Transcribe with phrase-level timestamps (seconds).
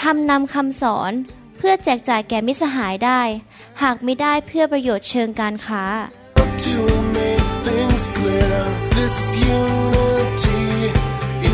[0.00, 1.12] ทำนำคำสอน
[1.56, 3.20] เพื่อแจกจ่ายแก่มิสหายได้
[3.82, 5.84] หากไม่ได้เพื่อประโยชน์เชิงการค้า
[6.66, 6.78] To
[7.18, 8.58] make things clear,
[8.98, 9.16] this
[9.58, 10.64] unity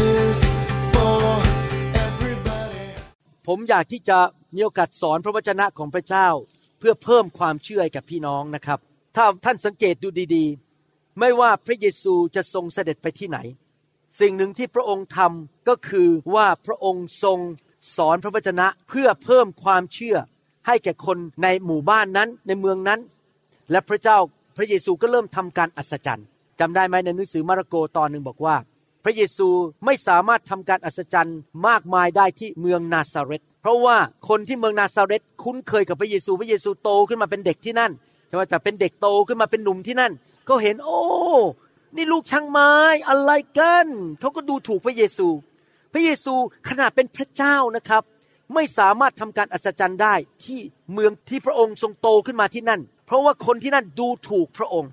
[0.09, 0.39] is
[0.93, 1.23] for
[2.07, 2.85] everybody.
[3.47, 4.19] ผมอยากที่จะ
[4.55, 6.29] มีโอกาสสอนพระวจนะของพระเจ้า
[6.79, 8.79] เพื่อเพิ่มความเชื่อให้กับพี่น้องนะครับ
[9.17, 13.39] ถ้าท่านสังเกตดูดีๆ ไม่ว่าพระเยซูจะทรงเสด็จไปที่ไหน
[14.21, 17.39] สิ่งหนึ่งที่พระองค์ทำก็คือว่าพระองค์ทรง
[17.97, 20.17] สอนพระวจนะเพื่อเพิ่มความเชื่อ
[20.67, 23.01] ให้แก่คนในหมู่บ้านนั้นในเมืองนั้น
[23.71, 24.19] และพระเจ้า
[24.57, 26.27] พระเยซูก็เริ่มทำการอัศจรรย์
[26.61, 28.57] จำได้ไหมในหนังสือมาระโกตอนหนึ่งบอกว่า
[29.05, 29.49] พระเยซู
[29.85, 33.97] ไม่สามารถทำการอัศจรรย์มากมายได้ที่เมืองนาซาเรตเพราะว่า
[34.29, 37.93] คนที่เมืองนาซาเรตคุ้นเคยกับพระเยซูพระเยซูโตขึ้นมาเป็นเด็กที่นั่น
[38.27, 40.13] ใช่ไหมแต่เป็นเด็กโตขึ้นมาเป็นหนุ่มที่นั่น
[40.49, 41.01] ก็เห็นโอ้
[41.97, 42.73] นี่ลูกช่างไม้
[43.09, 43.87] อะไรกัน
[44.21, 45.29] เขาก็ดูถูกพระเยซู
[45.93, 46.35] พระเยซู
[46.69, 48.03] ขนาดเป็นพระเจ้านะครับ
[48.55, 50.61] ไม่สามารถทำการอัศจรรย์ได้ที่
[50.93, 54.91] เมืองที่พระองค์ทรงโตขึ้นมาที่นั่น เพราะว่าคนที่นั่นดูถูกพระองค์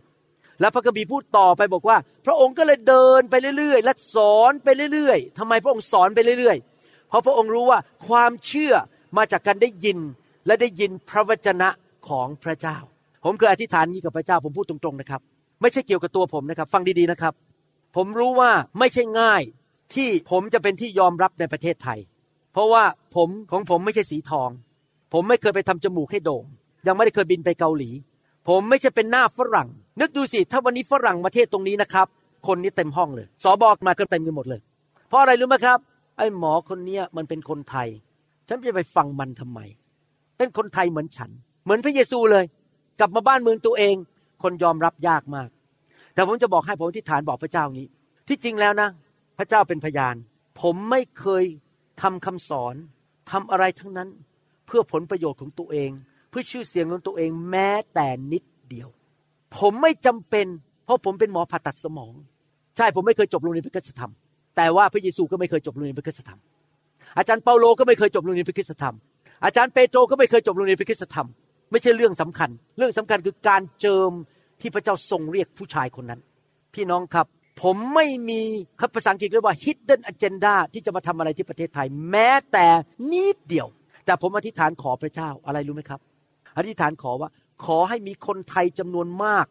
[0.61, 8.73] และพระคัมภีร์พูดต่อไปบอกว่า พระองค์ก็เลยเดินไปเรื่อย ๆ และสอนไปเรื่อยๆทำไมพระองค์สอนไปเรื่อยๆ เพราะพระองค์รู้ว่าความเชื่อ
[9.17, 9.99] มาจากการได้ยิน
[10.45, 11.69] และได้ยินพระวจนะ
[12.07, 12.77] ของพระเจ้า
[13.25, 15.21] ผมเคยอธิษฐานนี้กับพระเจ้าผมพูดตรงๆนะครับ
[15.61, 17.33] ไม่ใช่เกี่ยวกับตัวผมนะครับ ฟังดีๆนะครับ
[17.95, 19.43] ผมรู้ว่าไม่ใช่ง่าย
[19.95, 21.99] ที่ผมจะเป็นที่ยอมรับในประเทศไทย
[22.53, 22.83] เพราะว่า
[23.15, 24.49] ผมของผมไม่ใช่สีทอง
[25.13, 26.43] ผมไม่เคยไปทำจมูกให้โด่ง
[26.87, 27.89] ยังไม่ได้เคยบินไปเกาหลี
[28.47, 29.69] ผมไม่ใช่เป็นหน้าฝรั่ง
[30.01, 32.07] นึกดูสิ ถ้าวันนี้ฝรั่งมาเทศตรงนี้นะครับ
[32.47, 34.61] คนนี้เต็มห้องเลย สอบอกมาก็เต็มกันหมดเลย
[35.07, 35.79] เพราะอะไรรู้ไหมครับ
[36.17, 37.87] ไอ้หมอคนเนี้ยมันเป็นคนไทย
[38.47, 39.59] ฉันจะไปฟังมันทำไม
[40.37, 41.31] เป็นคนไทยเหมือนฉัน
[41.63, 42.45] เหมือนพระเยซูเลย
[42.99, 43.95] กลับมาบ้านเมืองตัวเอง
[44.43, 45.49] คนยอมรับยากมาก
[46.13, 47.87] แต่ผมจะบอกให้ผมที่ฐานบอกพระเจ้างี้
[48.27, 48.89] ที่จริงแล้วนะ
[49.39, 50.15] พระเจ้าเป็นพยาน
[50.61, 51.43] ผมไม่เคย
[52.01, 52.75] ทำคำสอน
[53.31, 54.09] ทำอะไรทั้งนั้น
[54.65, 55.89] เพื่อผลประโยชน์ของตัวเอง
[56.29, 58.89] เพื่อชื่อเสียงของตัวเองแม้แต่นิดเดียว
[59.57, 60.47] ผมไม่จำเป็น
[60.85, 62.13] เพราะผมเป็นหมอผ่าตัดสมอง
[62.77, 64.11] ใช่ผมไม่เคยจบโรงเรียนพระคุณธรรม
[64.57, 66.39] แต่ว่าพระเยซูก็ไม่เคยจบโรงเรียนพระคุณธรรม
[67.17, 68.95] อาจารย์เปาโลก็ไม่เคยจบโรงเรียนพระคุณธรรม
[69.45, 71.27] อาจารย์เปโตรก็ไม่เคยจบโรงเรียนพระคุณธรรม
[71.71, 74.11] ไม่ใช่เรื่องสำคัญ เรื่องสำคัญคือการเจิม
[74.61, 76.19] ที่พระเจ้าทรงเรียกผู้ชายคนนั้น
[76.73, 77.27] พี่น้องครับ
[77.61, 78.41] ผมไม่มี
[78.79, 82.67] คับภาษาอังกฤษเรียกว่า hidden agenda ที่จะมาทำอะไรที่ประเทศไทย แม้แต่
[83.11, 83.67] นิดเดียว
[84.05, 85.99] แต่ผมอธิษฐานขอพระเจ้าอะไรรู้ไหมครับ
[86.57, 87.29] อธิษฐานขอว่า
[87.65, 89.45] ขอให้มีคนไทยจำนวนมาก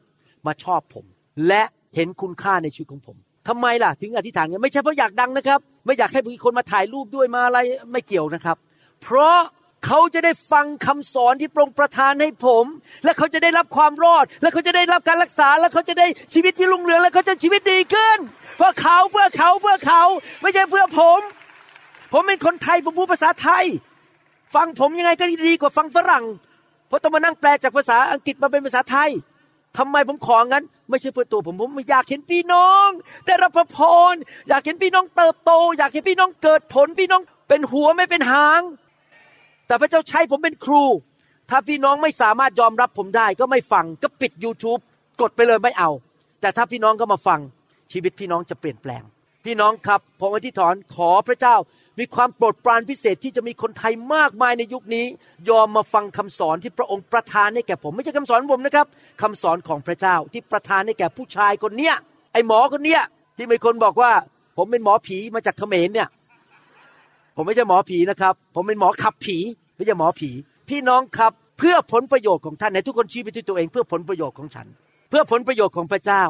[0.47, 1.04] มาชอบผม
[1.48, 1.62] และ
[1.94, 3.16] เห็นคุณค่าในชีวิตของผม
[3.48, 7.58] ทำไมล่ะ ถึงอธิษฐานกันไม่ใช่เพราะอยากดังนะครับ ไม่อยากให้มีคนมาถ่ายรูปด้วยมาอะไร
[7.92, 8.56] ไม่เกี่ยวนะครับ
[9.02, 9.38] เพราะ
[9.87, 12.65] เขาจะได้ฟังคำสอนที่พระองค์ประทานให้ผม
[13.05, 18.19] และเขาจะได้รับความรอด และเขาจะได้รับการรักษา และเขาจะได้ชีวิตที่รุ่งเรือง และเขาจะชีวิตดีขึ้น
[18.56, 20.03] เพื่อเขาเพื่อเขาเพื่อเขา
[20.43, 21.21] ไม่ใช่เพื่อผม
[22.12, 23.65] ผมเป็นคนไทยผมพูดภาษาไทย
[24.55, 26.25] ฟังผมยังไงก็ดีกว่าฟังฝรั่ง
[26.89, 29.10] เพราะต้องมานั่งแปลจากภาษาอังกฤษมาเป็นภาษาไทย
[29.78, 32.89] ทำไมผมของั้น ไม่ใช่เพื่อตัวผมผมอยากเห็นพี่น้อง
[33.27, 33.78] ได้รับพระพ
[34.12, 34.15] ร
[34.49, 38.60] อยากเห็นพี่น้องเติบโต อยากเห็นพี่น้องเกิดผลพี่น้องเป็นหัวไม่เป็นหาง
[39.68, 40.84] แต่พระเจ้าใช้ผมเป็นครู
[41.50, 44.80] ถ้าพี่น้องไม่สามารถยอมรับผมได้ ก็ไม่ฟังก็ปิด YouTube
[45.20, 45.90] กดไปเลยไม่เอา
[46.40, 47.40] แต่ถ้าพี่น้องก็มาฟัง
[47.92, 49.02] ชีวิตพี่น้องจะเปลี่ยนแปลง
[49.44, 51.56] พี่น้องครับผมอธิษฐานขอพระเจ้า
[51.98, 55.06] มีความโปรดปรานพิเศษที่จะมีคนไทยมากมายในยุคนี้
[55.50, 58.86] ยอมมาฟังคำสอนที่พระองค์ประทานให้แก่ผม ไม่ใช่คำสอนผมนะครับ
[59.22, 61.94] คำสอนของพระเจ้าที่ประทานให้แก่ผู้ชายคนเนี้ย
[62.32, 63.02] ไอหมอคนเนี้ย
[63.36, 64.12] ที่มีคนบอกว่า
[64.56, 66.08] ผมเป็นหมอผีมาจากเขมรเนี่ย
[67.41, 69.39] ผมไม่ใช่หมอผีนะครับ ผมเป็นหมอขับผี
[69.77, 70.30] ไม่ใช่หมอผี
[70.68, 74.66] พี่น้องครับเพื่อผลประโยชน์ของท่านในทุกคนชี้ไปที่ตัวเองเพื่อผลประโยชน์ของฉัน
[75.09, 76.24] เพื่อผลประโยชน์ของพระเจ้า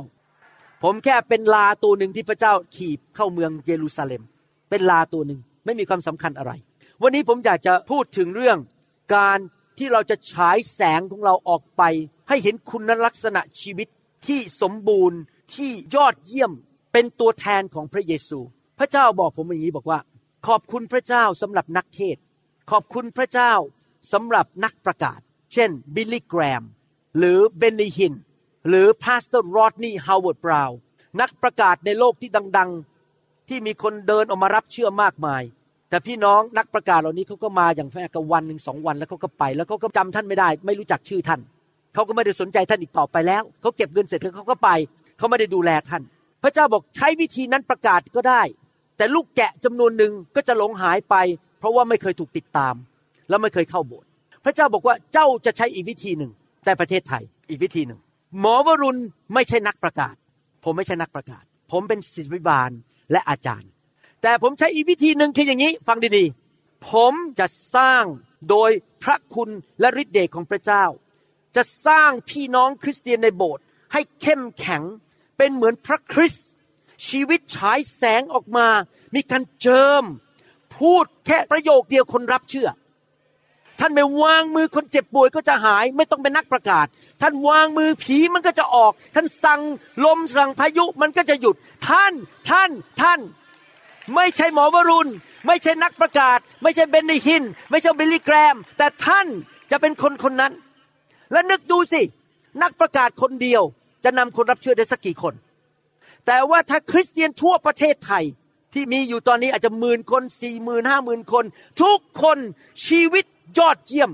[0.83, 4.23] ผมแค่เป็นลาตัวหนึ่งที่พระเจ้าขี่เข้าเมืองเยรูซาเล็ม
[4.71, 6.53] เป็นลาตัวหนึ่งไม่มีความสำคัญอะไร
[7.03, 8.59] วันนี้ผมอยากจะพูดถึงเรื่อง
[9.17, 9.39] การ
[9.79, 11.83] ที่เราจะฉายแสงของเราออกไป
[12.29, 13.89] ให้เห็นคุณลักษณะชีวิต
[14.27, 15.19] ที่สมบูรณ์
[15.55, 16.53] ที่ยอดเยี่ยม
[16.93, 18.39] เป็นตัวแทนของพระเยซู
[18.79, 19.99] พระเจ้าบอกผมอย่างนี้บอกว่า
[20.47, 22.17] ขอบคุณพระเจ้าสำหรับนักเทศ
[22.71, 23.53] ขอบคุณพระเจ้า
[24.13, 25.21] สำหรับนักประกาศ
[25.53, 26.63] เช่น Billy Graham
[27.19, 28.15] หรือ Benny Hinn
[28.69, 30.79] หรือ Pastor Rodney Howard-Browne
[31.21, 32.71] นักประกาศในโลกที่ดัง
[33.11, 35.43] ๆ ที่มีคนเดินออกมารับเชื่อมากมาย
[35.89, 41.41] แต่พี่น้องนักประกาศเหล่านี้เขาก็มาอย่างแค่กับวันหนึ่งสองวันแล้วเขาก็ไป แล้วเขาก็จำท่านไม่ได้ ไม่รู้จักชื่อท่าน
[41.95, 44.71] เขาก็ไม่ได้สนใจท่านอีกต่อไปแล้วเขาเก็บเงินเสร็จแล้วเขาก็ไป
[45.19, 46.03] เขาไม่ได้ดูแลท่าน
[46.43, 48.43] พระเจ้าบอกใช้วิธีนั้นประกาศก็ได้
[48.99, 51.15] แต่ลูกแกะจำนวนหนึ่งก็จะหลงหายไป
[51.59, 52.75] เพราะว่าไม่เคยถูกติดตาม
[53.29, 54.09] แล้วไม่เคยเข้าโบสถ์
[54.45, 56.33] พระเจ้าบอกว่าเจ้าจะใช้อีกวิธีหนึ่ง
[56.65, 58.01] แต่ประเทศไทยอีกวิธีหนึ่ง
[58.41, 59.01] หมอวรุณ
[59.35, 60.15] ไม่ใช่นักประกาศ
[60.65, 62.71] ผมไม่ใช่นักประกาศ ผมเป็นศิษยบาล
[63.13, 63.71] และอาจารย์
[64.23, 67.47] แต่ผมใช้อีกวิธีหนึ่งคืออย่างนี้ ฟังดีๆ ผมจะ
[67.77, 68.05] สร้าง
[68.51, 68.71] โดย
[69.03, 70.85] พระคุณและฤทธิเดชของพระเจ้า
[71.57, 74.83] จะสร้างพี่น้องคริสเตียนในโบสถ์ให้เข้มแข็ง
[75.39, 76.49] เป็นเหมือนพระคริสต์
[77.07, 78.69] ชีวิตฉายแสงออกมา
[79.15, 80.05] มีการเจิม
[80.77, 82.69] พูดแค่ประโยคเดียวคนรับเชื่อ
[83.81, 86.87] ท่านไม่วางมือคนเจ็บป่วยก็จะหาย ไม่ต้องเป็นนักประกาศ
[87.21, 89.61] ท่านวางมือผีมันก็จะออก ท่านสั่ง
[90.05, 91.57] ลมสั่งพายุมันก็จะหยุด
[91.89, 92.13] ท่าน
[92.51, 92.71] ท่าน
[93.01, 93.21] ท่าน
[94.15, 95.11] ไม่ใช่หมอวรุณ
[95.47, 99.27] ไม่ใช่นักประกาศ ไม่ใช่เบนนิฮิน ไม่ใช่บิลลี่แกรม แต่ท่าน
[99.71, 100.53] จะเป็นคนคนนั้น
[101.33, 102.03] และนึกดูสิ
[102.63, 103.63] นักประกาศคนเดียว
[104.05, 105.35] จะนำคนรับเชื่อได้สักกี่คน
[106.31, 108.25] แต่ว่าถ้าคริสเตียนทั่วประเทศไทย
[108.75, 111.45] ที่มีอยู่ตอนนี้อาจจะหมื่นคนสี่หมื่นห้าหมื่นคน
[111.83, 112.39] ทุกคน
[112.87, 113.25] ชีวิต
[113.59, 114.11] ยอดเยี่ยม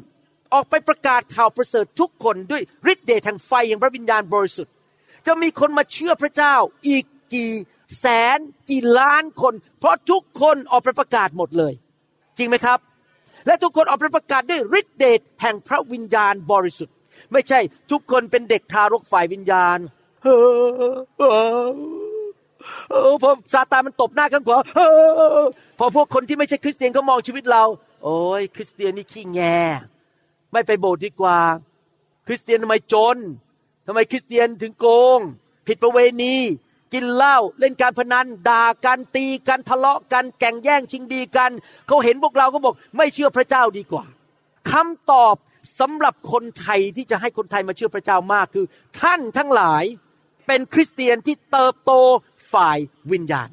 [0.53, 2.63] ออกไปประกาศข่าวประเสริฐทุกคนด้วย
[2.93, 4.73] ฤทธิ์เดชแห่งไฟแห่งพระวิญญาณบริสุทธิ์
[5.27, 6.55] จะมีคนมาเชื่อพระเจ้า
[6.89, 7.53] อีกกี่
[8.01, 8.07] แส
[8.37, 8.39] น
[8.71, 11.75] กี่ล้านคน เพราะทุกคนออกไปประกาศหมดเลย
[12.39, 12.79] จริงไหมครับ
[13.47, 16.95] และทุกคนออกไปประกาศด้วยฤทธิ์เดชแห่งพระวิญญาณบริสุทธิ์
[17.33, 19.79] ไม่ใช่ทุกคนเป็นเด็กทารกฝ่ายวิญญาณ
[20.23, 24.59] เพอซาตานมันตบหน้าข้างขวา
[25.39, 25.43] อ
[25.79, 27.65] พอพวกคนที่ไม่ใช่คริสเตียนเขามองชีวิตเรา
[28.05, 29.41] โอ้ยคริสเตียนนี่ขี้แง
[30.53, 31.39] ไม่ไปโบสถ์ดีกว่า
[32.27, 33.17] คริสเตียนทำไมจน
[33.87, 35.19] ทำไมคริสเตียนถึงโกง
[35.67, 36.37] ผิดประเวณี
[36.93, 41.51] กินเหล้าเล่นการพนันด่ากันตีกันทะเลาะกันแก่งแย่งชิงดีกัน
[41.87, 44.05] เขาเห็นพวกเราก็บอก ไม่เชื่อพระเจ้าดีกว่า
[44.71, 45.37] คำตอบ
[45.81, 48.67] สำหรับคนไทยที่จะให้คนไทยมาเชื่อพระเจ้ามากคือ
[49.01, 49.85] ท่านทั้งหลาย
[50.47, 51.93] เป็นคริสเตียนที่เติบโต
[52.55, 52.79] ฝ่าย
[53.13, 53.49] วิญญาณ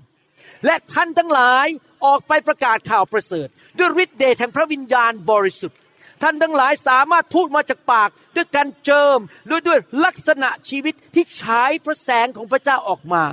[0.65, 1.67] และท่านทั้งหลาย
[2.05, 5.79] ออกไปประกาศข่าวประเสริฐ ด้วยฤทธิ์เดชแห่งพระวิญญาณบริสุทธิ์
[6.23, 9.19] ท่านทั้งหลายสามารถพูดมาจากปาก ด้วยการเจิม
[9.49, 13.23] ด้วยด้วยลักษณะชีวิตที่ฉายพระแสงของพระเจ้าออกมา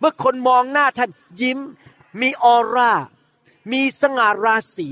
[0.00, 1.10] เมื่อคนมองหน้าท่าน
[1.40, 1.58] ยิ้ม
[2.20, 2.92] มีออร่า
[3.72, 4.88] มีสง่าราศี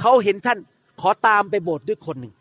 [0.00, 0.58] เขาเห็นท่าน
[1.00, 2.34] ขอตามไปโบสถ์ด้วยคนหนึ่ง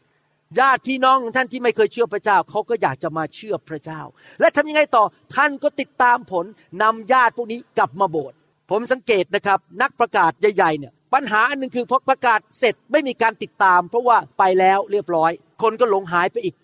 [0.60, 4.02] ญาติพี่น้องของท่านที่ไม่เคยเชื่อพระเจ้าเขาก็อยากจะมาเชื่อพระเจ้า
[4.40, 5.04] และทำยังไงต่อ
[5.36, 6.46] ท่านก็ติดตามผล
[6.82, 8.38] นำญาติพวกนี้กลับมาโบสถ์
[8.70, 16.56] ผมสังเกตนะครับ นักประกาศใหญ่ๆเนี่ยปัญหาอันหนึ่งคือพอประกาศเสร็จไม่มีการติดตาม เพราะว่าไปแล้วเรียบร้อย คนก็หลงหายไปอีก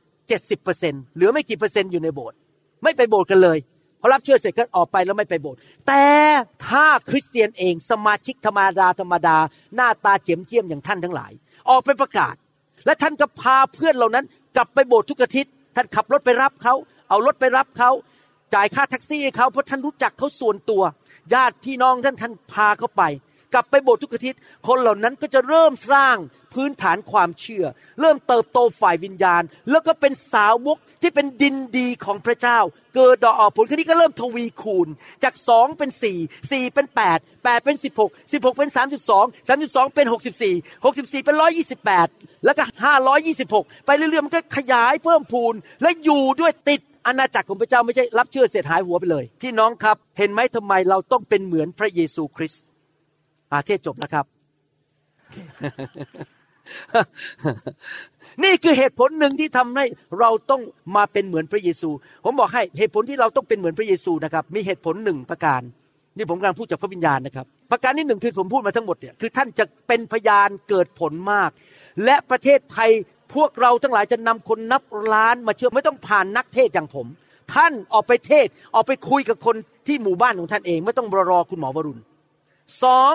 [0.54, 2.38] 70%เหลือไม่กี่เปอร์เซ็นต์อยู่ในโบสถ์
[2.84, 3.58] ไม่ไปโบสถ์กันเลย
[4.02, 6.04] พอรับเชื่อเสร็จก็ออกไปแล้วไม่ไปโบสถ์แต่
[6.68, 9.38] ถ้าคริสเตียนเองสมาชิกธรรมดาธรรมดา
[9.76, 11.32] หน้าตาเจียมเจียมอย่างท่านทั้งหลาย
[11.70, 12.36] ออกไปประกาศ
[12.86, 16.74] และท่านก็พาเพื่อนเหล่านั้น กลับไปโบสถ์ทุกอาทิตย์ท่านขับรถไปรับเขา
[17.10, 17.92] เอารถไปรับเขา
[18.54, 20.84] จ่ายค่าแท็กซี่ให้เขาเพราะท่านรู้จักเขาส่วนตัว
[21.34, 23.04] ญาติพี่น้องท่านท่านพาเขาไป
[23.54, 26.16] กลับไปโบสถ์ทุกอาทิตย์ คนเหล่านั้นก็จะเริ่มสร้าง
[26.54, 27.66] พื้นฐานความเชื่อ
[28.02, 32.60] เริ่มเติบโตฝ่ายวิญญาณ แล้วก็เป็นสาวกที่เป็นดินดีของพระเจ้า
[32.96, 34.88] เกิดดอกออกผลคนนี้ก็เริ่มทวีคูณ
[35.24, 36.18] จากสองเป็นสี่
[36.52, 40.56] สี่เป็นแปดแปดเป็นสิบหกสิบหกเป็นสามสิบสองสามสิบสองเป็นหกสิบสี่
[40.86, 42.08] หกสิบสี่เป็นร้อยยี่สิบแปด
[42.46, 52.64] แล้วก็ห้าร้อยยี่สิบหกไปเรื่อยๆมันก็ขยายเพิ่มพูนและอยู่ด้วยติดอาณาจักรของพระเจ้าไม่ใช่รับเชื่อเสร็จหายหัวไปเลย พี่น้องครับ เห็นไหมทำไมเราต้องเป็นเหมือนพระเยซูคริสต์
[53.52, 54.26] อาเทศจบแล้วครับ
[58.44, 59.86] นี่คือเหตุผลหนึ่งที่ทำให้
[60.20, 60.62] เราต้อง
[60.96, 61.90] มาเป็นเหมือนพระเยซู
[62.26, 65.62] ผมบอกให้เหตุผลที่เราต้องเป็นเหมือนพระเยซูนะครับ มีเหตุผลหนึ่งประการ
[66.18, 71.50] นี่ผมกำลังพูดจากพระวิญญาณนะครับ ประการที่หนึ่งคือผมพูดมาทั้งหมดเนี่ยคือท่านจะเป็นพยานเกิดผลมาก
[72.06, 72.90] และประเทศไทย
[73.36, 74.84] พวกเราทั้งหลายจะนำคนนับ
[75.14, 77.08] ล้านมาเชื่อไม่ต้องผ่านนักเทศอย่างผม
[77.54, 79.56] ท่านออกไปเทศออกไปคุยกับคน
[79.88, 82.02] ที่หมู่บ้านของท่านเอง ไม่ต้องรอคุณหมอวรุณ
[82.84, 83.14] สอง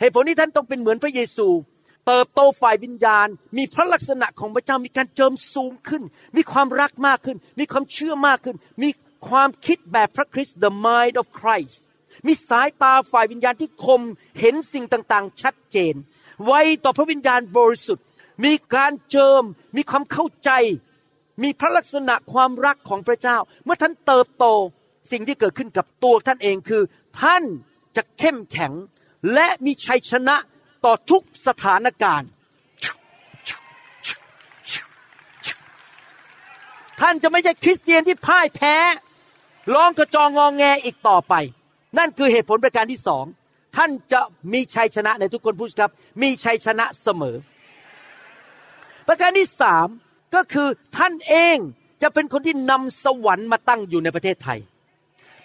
[0.00, 1.46] เหตุผลที่ท่านต้องเป็นเหมือนพระเยซู
[2.08, 6.02] เติบโตฝ่ายวิญญาณ มีพระลักษณะของพระเจ้ามีการเจิมสูงขึ้น
[6.36, 8.88] มีความรักมากขึ้น มีความเชื่อมากขึ้น มี
[9.28, 11.78] ความคิดแบบพระคริสต์ the mind of Christ
[12.26, 14.02] มีสายตาฝ่ายวิญญาณที่คม
[14.40, 15.94] เห็นสิ่งต่างๆ ชัดเจน
[16.46, 16.52] ไว
[16.84, 18.06] ต่อพระวิญญาณบริสุทธิ์
[18.44, 19.42] มีการเจิม
[19.76, 20.50] มีความเข้าใจ
[21.42, 24.44] มีพระลักษณะความรักของพระเจ้า เมื่อท่านเติบโต
[25.12, 26.82] สิ่งที่เกิดขึ้นกับตัวท่านเองคือ
[27.20, 27.44] ท่าน
[27.96, 28.72] จะเข้มแข็ง
[29.34, 30.36] และมีชัยชนะ
[30.84, 32.30] ต่อทุกสถานการณ์
[37.00, 38.76] ท่านจะไม่ใช่คริสเตียนที่พ่ายแพ้
[39.74, 41.34] ร้องกระจองงองแงอีกต่อไป
[41.98, 43.24] นั่นคือเหตุผลประการที่สอง
[43.76, 44.20] ท่านจะ
[44.52, 45.90] มีชัยชนะในทุกคนพูดครับ
[46.22, 47.36] มีชัยชนะเสมอ
[49.08, 49.86] ประการที่สาม
[50.34, 51.56] ก็คือท่านเอง
[52.02, 54.58] จะเป็นคนที่นำสวรรค์มาตั้งอยู่ในประเทศไทย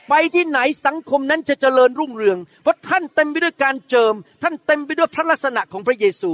[0.10, 6.32] ไปที่ไหนสังคมนั้นจะเจริญรุ่งเรือง เพราะท่านเต็มไปด้วยการเจิม ท่านเต็มไปด้วยพระลักษณะของพระเยซู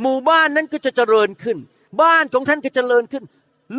[0.00, 1.58] หมู่บ้านนั้นก็จะเจริญขึ้น
[2.02, 3.24] บ้านของท่านก็เจริญขึ้น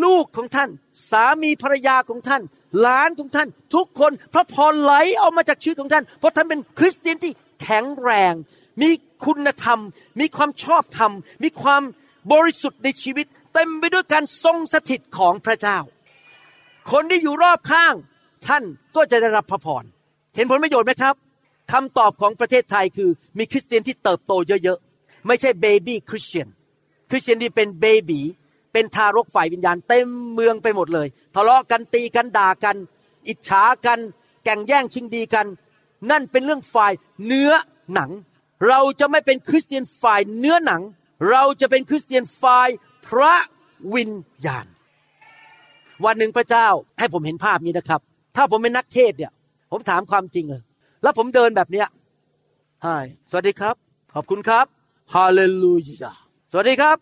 [0.04, 0.70] ลูกของท่าน
[1.10, 2.42] สามีภรรยาของท่าน
[2.80, 7.32] หลานของท่าน ทุกคนพระพรไหลออกมาจากชีวิตของท่าน เพราะท่านเป็นคริสเตียนที่
[7.62, 8.34] แข็งแรง
[8.82, 8.90] มี
[9.26, 9.80] คุณธรรม
[10.20, 11.12] มีความชอบธรรม
[11.44, 11.82] มีความ
[12.34, 15.78] บริสุทธิ์ในชีวิต เต็มไปด้วยการทรงสถิตของพระเจ้า
[16.92, 17.94] คนที่อยู่รอบข้าง
[18.48, 18.64] ท่าน
[18.96, 19.84] ก็จะได้รับพระพร
[20.36, 21.16] เห็นผลประโยชน์ไหมครับ
[21.72, 26.48] คำตอบของประเทศไทยคือมีคริสเตียนที่เติบโตเยอะๆ ไม่ใช่เบบี้คริสเตียน
[27.10, 28.22] คริสเตียนที่เป็นเบบี
[28.74, 32.76] เป็นทารกฝ่ายวิญญาณเต็มเมืองไปหมดเลย ทะเลาะกันตีกันด่ากัน
[33.28, 34.00] อิจฉากัน
[34.44, 35.48] แก่งแย่งชิงดีกัน
[36.12, 36.94] นั่นเป็นเรื่องฝ่าย
[37.26, 37.52] เนื้อ
[37.94, 38.12] หนัง
[38.68, 40.82] เราจะไม่เป็นคริสเตียนฝ่ายเนื้อหนัง
[41.30, 42.70] เราจะเป็นคริสเตียนฝ่าย
[43.08, 43.36] พระ
[43.94, 44.12] วิญ
[44.46, 44.66] ญาณ
[46.06, 46.68] วันหนึ่งพระเจ้า
[47.00, 48.02] ให้ผมเห็นภาพนี้นะครับ
[48.36, 49.32] ถ้าผมเป็นนักเทศเนี่ย
[49.72, 50.62] ผมถามความจริงเลย
[51.04, 51.88] แล้วผมเดินแบบเนี้ย
[52.86, 53.76] ฮายสวัสดีครับ
[54.14, 54.66] ขอบคุณครับ
[55.16, 56.14] ฮาเลลูยา
[56.52, 56.98] สวัสดีครับ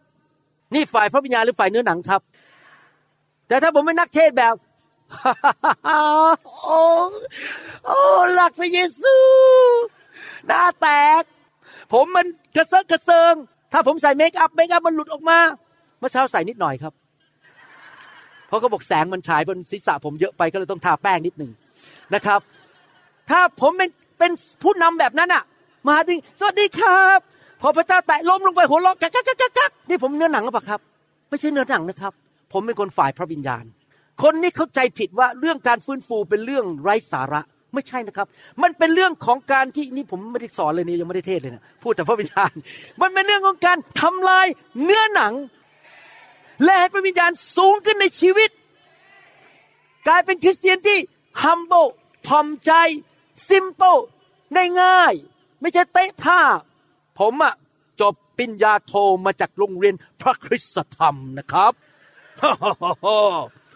[0.73, 2.21] นี่ฝ่ายพระวิญญาณหรือฝ่ายเนื้อหนังครับ
[3.47, 4.55] แต่ถ้าผมเป็นนักเทศแบบ
[5.85, 6.79] โอ้
[7.85, 7.99] โอ้
[8.33, 9.15] หลักพระเยซู
[10.47, 10.87] หน้าแต
[11.21, 11.23] ก
[11.93, 13.33] ผมมันกระเซาะกระเซิง
[13.71, 15.39] ถ้าผมใส่เมคอัพเมคอัพมันหลุดออกมา
[15.99, 16.93] เมื่อเช้าใส่นิดหน่อยครับ
[18.47, 21.51] เพราะเขาบอกแสงมันฉายบนศีรษะผมเยอะไปก็เลยต้องทาแป้งนิดหนึ่ง
[22.15, 22.39] นะครับ
[23.29, 23.89] ถ้าผมเป็น
[24.19, 24.31] เป็น
[24.63, 25.43] ผู้นำแบบนั้นอะ
[25.89, 27.19] มาถึงสวัสดีครับ
[27.61, 30.79] พอพระเจ้าแตะล้มลงไปหัวเราะกักกักกักกักกักนี่ผมเนื้อหนังหรือเปล่าครับ
[31.29, 32.13] ไม่ใช่เนื้อหนังนะครับ
[32.53, 33.65] ผมเป็นคนฝ่ายพระวิญญาณ
[34.23, 37.41] คนนี้เข้าใจผิดว่าเรื่องการฟื้นฟูเป็นเรื่องไร้สาระ
[37.73, 38.27] ไม่ใช่นะครับ
[38.63, 42.53] มันเป็นเรื่องของการที่นี่ผมไม่ได้สอนเลยนี่ยังไม่ได้เทศเลยนะพูดแต่พระวิญญาณ
[43.01, 44.47] มันเป็นเรื่องของการทำลาย
[44.83, 45.33] เนื้อหนัง
[46.63, 48.49] และให้พระวิญญาณสูงขึ้นในชีวิต
[50.07, 50.99] กลายเป็นคริสเตียนที่
[51.43, 51.89] humble
[52.27, 52.71] ทอมใจ
[53.49, 53.99] simple
[54.81, 56.41] ง่ายๆไม่ใช่เตะท่า
[57.19, 57.53] ผมอะ
[58.01, 58.93] จบปริญญาโท
[59.25, 61.73] มาจากโรงเรียนพระคริสตธรรมนะครับ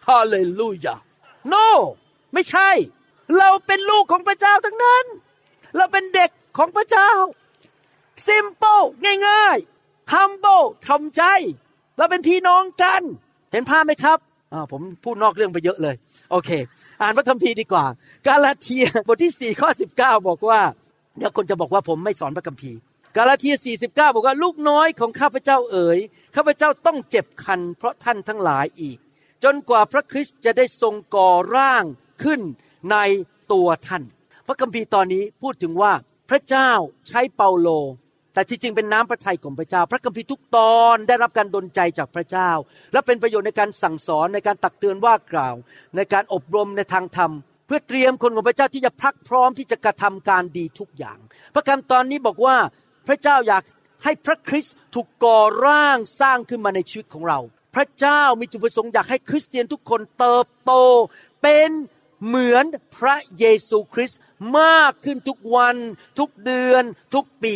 [0.07, 0.95] ฮาเลลูยา
[1.53, 1.67] no
[2.33, 2.69] ไม่ใช่
[3.37, 5.05] เราเป็นลูกของพระเจ้าทั้งนั้น
[5.75, 7.11] เราเป็นเด็กของพระเจ้า
[8.27, 8.83] simple
[9.27, 11.23] ง่ายๆ humble ทำใจ
[12.01, 13.01] เราเป็นพี่น้องกัน
[13.51, 14.17] เห็นภาพไหมครับ
[14.53, 15.95] อ่าผมพูดนอกเรื่องไปเยอะเลย
[16.31, 16.49] โอเค
[17.01, 17.85] อ่านพระคัมภีร์ดีกว่า
[18.27, 20.59] กาลาเทียบทที่4ข้อ19 บอกว่า
[21.17, 22.77] เดี๋ยวคนจะบอกว่าผมไม่สอนพระคัมภีร์
[23.17, 23.55] กาลาเทีย
[23.85, 25.99] 49 บอกว่าลูกน้อยของข้าพเจ้าเอ๋ย
[26.35, 28.97] ข้าพเจ้าต้องเจ็บคันเพราะท่านทั้งหลายอีก
[29.43, 31.83] จนกว่าพระคริสต์จะได้ทรงก่อร่าง
[32.23, 32.41] ขึ้น
[32.91, 32.97] ใน
[33.51, 34.03] ตัวท่าน
[34.47, 35.93] พระคัมภีร์ตอนนี้พูดถึงว่า
[36.29, 36.71] พระเจ้า
[37.07, 37.69] ใช้เปาโล
[38.33, 42.51] แต่ที่จริงเป็นน้ำพระทัยของพระเจ้า พระคัมภีร์ทุกตอนได้รับการดลใจจากพระเจ้า
[42.93, 45.55] และเป็นประโยชน์ในการสั่งสอนในการตักเตือนว่ากล่าว
[45.95, 47.31] ในการอบรมในทางธรรม
[47.65, 51.17] เพื่อเตรียมคนของพระเจ้าที่จะพรักพร้อมที่จะกระทำการดีทุกอย่าง
[51.53, 52.55] พระคำตอนนี้บอกว่า
[53.07, 53.63] พระเจ้าอยาก
[54.03, 57.39] ให้พระคริสต์ถูกก่อร่างสร้างขึ้นมาในชีวิตของเรา
[57.75, 60.73] พระเจ้ามีจุดประสงค์อยากให้คริสเตียนทุกคนเติบโต
[61.41, 61.69] เป็น
[62.25, 62.65] เหมือน
[62.97, 64.19] พระเยซูคริสต์
[64.59, 65.75] มากขึ้นทุกวัน
[66.19, 66.83] ทุกเดือน
[67.15, 67.55] ทุกปี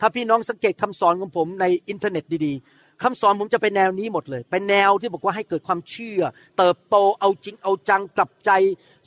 [0.00, 6.20] ถ้าพี่น้องสังเกตคำสอนของผมในอินเทอร์เน็ตดีๆคำสอนผมจะเป็นแนวนี้หมดเลย เป็นแนวที่บอกว่าให้เกิดความเชื่อ
[6.58, 8.50] เติบโตเอาจริงเอาจังกลับใจ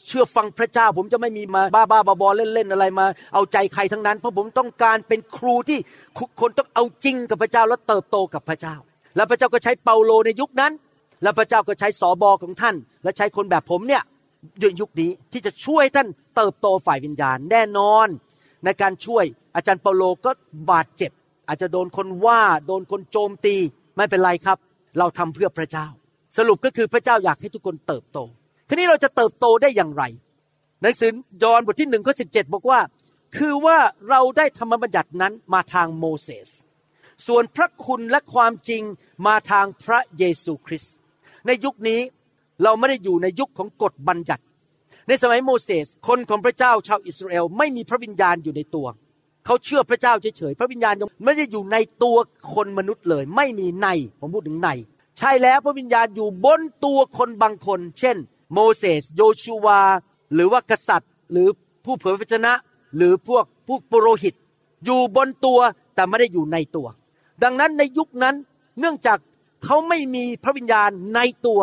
[0.08, 5.80] เชื่อฟังพระเจ้า ผมจะไม่มีมาบ้าบ้าบอเล่นๆอะไรมา เอาใจใครทั้งนั้น เพราะผมต้องการเป็นครูที่
[6.42, 8.76] คนต้องเอาจริงกับพระเจ้าแล้วเติบโตกับพระเจ้า
[9.16, 10.72] แล้วพระเจ้าก็ใช้เปาโลในยุคนั้น
[11.24, 14.04] แล้วพระเจ้าก็ใช้สอบอของท่าน และใช้คนแบบผมเนี่ย
[14.82, 18.08] ยุคนี้ที่จะช่วยท่านเติบโตฝ่ายวิญญาณแน่นอน
[18.66, 19.26] ในการช่วย
[19.56, 20.32] อาจารย์เปาโลก็
[20.72, 21.12] บาดเจ็บ
[21.48, 23.56] อาจจะโดนคนว่าโดนคนโจมตี
[23.96, 24.58] ไม่เป็นไรครับ
[25.00, 25.88] เราทำเพื่อพระเจ้า
[26.38, 28.20] สรุปก็คือพระเจ้าอยากให้ทุกคนเติบโต
[28.68, 30.04] ทีนี้เราจะเติบโตได้อย่างไร
[30.82, 31.12] หนังสือ
[31.44, 32.80] ยอห์นบทที่หนึ่งข้อสิบเจ็ดบอกว่า
[33.38, 33.78] คือว่า
[34.10, 36.50] เราได้ธรรมบัญญัตินั้นมาทางโมเสส
[37.28, 38.84] ส่วนพระคุณและความจริง
[39.28, 40.94] มาทางพระเยซูคริสต์
[41.48, 42.00] ในยุคนี้
[42.64, 44.44] เราไม่ได้อยู่ในยุคของกฎบัญญัติ
[45.12, 48.88] ในสมัยโมเสสคนของพระเจ้าชาวอิสราเอลไม่มีพระวิญญาณอยู่ในตัว
[49.46, 52.18] เขาเชื่อพระเจ้าเฉยๆพระวิญญาณยังไม่ได้อยู่ในตัว
[52.54, 53.88] คนมนุษย์เลย ไม่มีใน
[54.20, 54.70] ผมพูดถึงใน
[55.20, 58.18] ใช่แล้วพระวิญญาณอยู่บนตัวคนบางคน เช่น
[58.54, 59.82] โมเสสโยชูวา
[60.34, 61.48] หรือว่ากษัตริย์ หรือ
[61.86, 62.54] ผู้เผยพระชนะ
[62.96, 64.36] หรือพวกผู้ปุโรหิต
[64.86, 65.60] อยู่บนตัว
[65.96, 66.88] แต่ไม่ได้อยู่ในตัว
[67.44, 68.36] ดังนั้นในยุคนั้น
[68.80, 69.18] เนื่องจาก
[69.66, 71.62] เขาไม่มีพระวิญญาณในตัว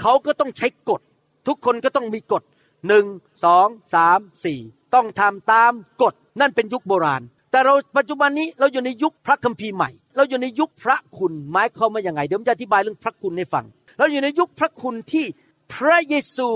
[0.00, 1.00] เขาก็ต้องใช้กฎ
[1.46, 2.42] ทุกคนก็ต้องมีกฎ
[2.88, 3.06] หนึ่ง
[3.44, 4.60] สองสามสี่
[4.94, 5.72] ต้องทำตาม
[6.02, 13.64] กฎนั่นเป็นยุคโบราณ แต่เราปัจจุบันนี้เราอยู่ในยุคพระคัมภีร์ใหม่ เราอยู่ในยุคพระคุณหมายความว่าอย่างไงเดี๋ยวผมจะอธิบายเรื่องพระคุณให้ฟัง
[13.98, 15.26] เราอยู่ในยุคพระคุณที่
[15.74, 16.48] พระเยซู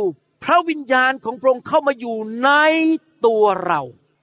[0.44, 2.50] พระวิญญาณของพระองค์เข้ามาอยู่ใน
[3.26, 3.80] ตัวเรา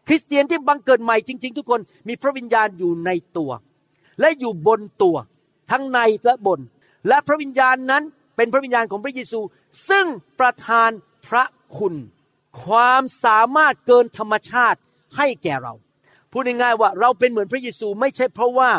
[0.08, 3.52] คริสเตียนที่บังเกิดใหม่จริง ๆ ทุกคนมีพระวิญญาณอยู่ในตัว
[4.20, 5.18] และอยู่บนตัว
[5.72, 6.60] ทั้งในและบน
[7.08, 8.04] และพระวิญญาณนั้น
[8.36, 9.40] เป็นพระวิญญาณของพระเยซู
[9.90, 10.06] ซึ่ง
[10.40, 10.90] ประทาน
[11.28, 11.44] พระ
[11.78, 11.94] คุณ
[12.64, 14.80] ความสามารถเกินธรรมชาติ
[15.18, 15.74] ให้แก่เรา
[16.32, 18.72] พูดง่ายๆว่าเราเป็นเหมือนพระเยซูไม่ใช่เพราะว่า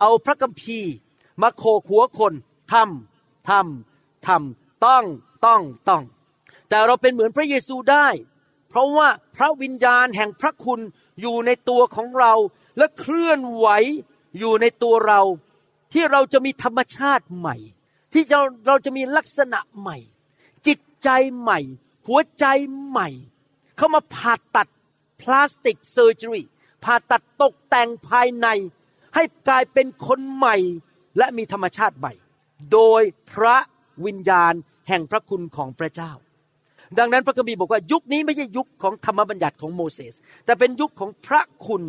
[0.00, 0.92] เอาพระคัมภีร์
[1.42, 2.32] มาโขกหัวคน
[2.72, 5.04] ทำทำทำต้อง
[5.46, 6.02] ต้องต้อง
[6.68, 8.08] แต่เราเป็นเหมือนพระเยซูได้
[8.68, 10.80] เพราะว่าพระวิญญาณแห่งพระคุณ
[11.20, 12.34] อยู่ในตัวของเรา
[12.78, 13.66] และเคลื่อนไหว
[14.38, 15.20] อยู่ในตัวเรา
[15.92, 17.56] ที่เราจะมีธรรมชาติใหม่
[18.12, 19.96] ที่เราเราจะมีลักษณะใหม่
[20.66, 21.08] จิตใจ
[21.40, 21.60] ใหม่
[22.06, 22.44] หัวใจ
[22.88, 23.08] ใหม่
[23.76, 24.68] เขามาผ่าตัด
[25.20, 26.46] plastic surgery
[26.84, 28.46] ผ่าตัดตกแต่งภายใน
[29.14, 30.56] ให้กลายเป็นคนใหม่
[31.18, 32.12] และมีธรรมชาติใหม่
[32.72, 33.56] โดยพระ
[34.04, 34.54] วิญญาณ
[34.88, 36.12] แห่งพระคุณของพระเจ้า
[36.98, 40.14] ดังนั้นพระคัมภีร์บอกว่ายุคนี้ไม่ใช่ยุคของธรรมบัญญัติของโมเสส
[40.44, 41.82] แต่เป็นยุคของพระคุณ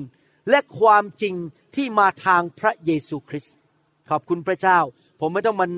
[0.50, 1.36] และความจริง
[1.76, 3.56] ที่มาทางพระเยซูคริสต์
[4.10, 4.80] ขอบคุณพระเจ้า
[5.20, 5.72] ผมไม่ต้องมัน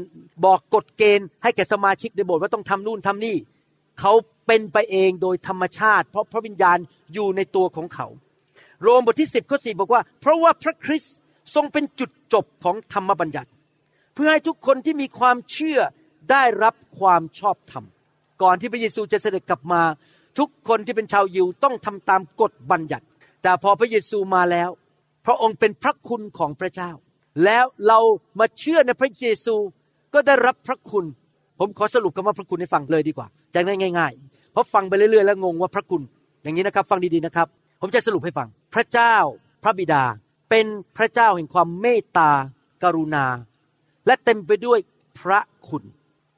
[0.46, 3.36] บอกกฎเกณฑ์ให้แก่สมาชิกในโบสถ์ว่าต้องทำนู่นทำนี่
[4.00, 4.14] เขา
[4.48, 6.78] เป็นไปเองโดยธรรมชาติ เพราะพระวิญญาณ
[7.14, 8.08] อยู่ในตัวของเขา
[8.82, 11.16] โรมบทที่ 10ข้อ4บอกว่า เพราะว่าพระคริสต์
[11.56, 13.50] ทรงเป็นจุดจบของธรรมบัญญัติ
[14.14, 15.80] เพื่อให้ทุกคนที่มีความเชื่อ
[16.32, 17.86] ได้รับความชอบธรรม
[18.42, 19.82] ก่อนที่พระเยซูจะเสด็จกลับมา
[20.40, 23.06] ทุกคนที่เป็นชาวยิวต้องทำตามกฎบัญญัติ
[23.44, 24.70] แต่พอพระเยซูมาแล้ว
[25.26, 26.92] พระองค์เป็นพระคุณของพระเจ้า
[27.44, 28.00] แล้วเรา
[28.40, 29.56] มาเชื่อในพระเยซู
[30.14, 31.06] ก็ได้รับพระคุณ
[31.66, 36.02] ผมขอสรุปคำว่าพระคุณให้ฟังเลยดีกว่าจะได้ง่าย ๆ เพราะฟังไปเรื่อยๆแล้วงงว่าพระคุณ
[36.44, 37.48] อย่างนี้นะครับฟังดีๆนะครับ
[37.82, 39.16] ผมจะสรุปให้ฟัง พระเจ้า
[39.64, 40.04] พระบิดา
[40.50, 40.66] เป็น
[40.98, 42.32] พระเจ้าแห่งความเมตตา
[42.84, 43.26] กรุณา
[44.06, 44.80] และเต็มไปด้วย
[45.20, 45.84] พระคุณ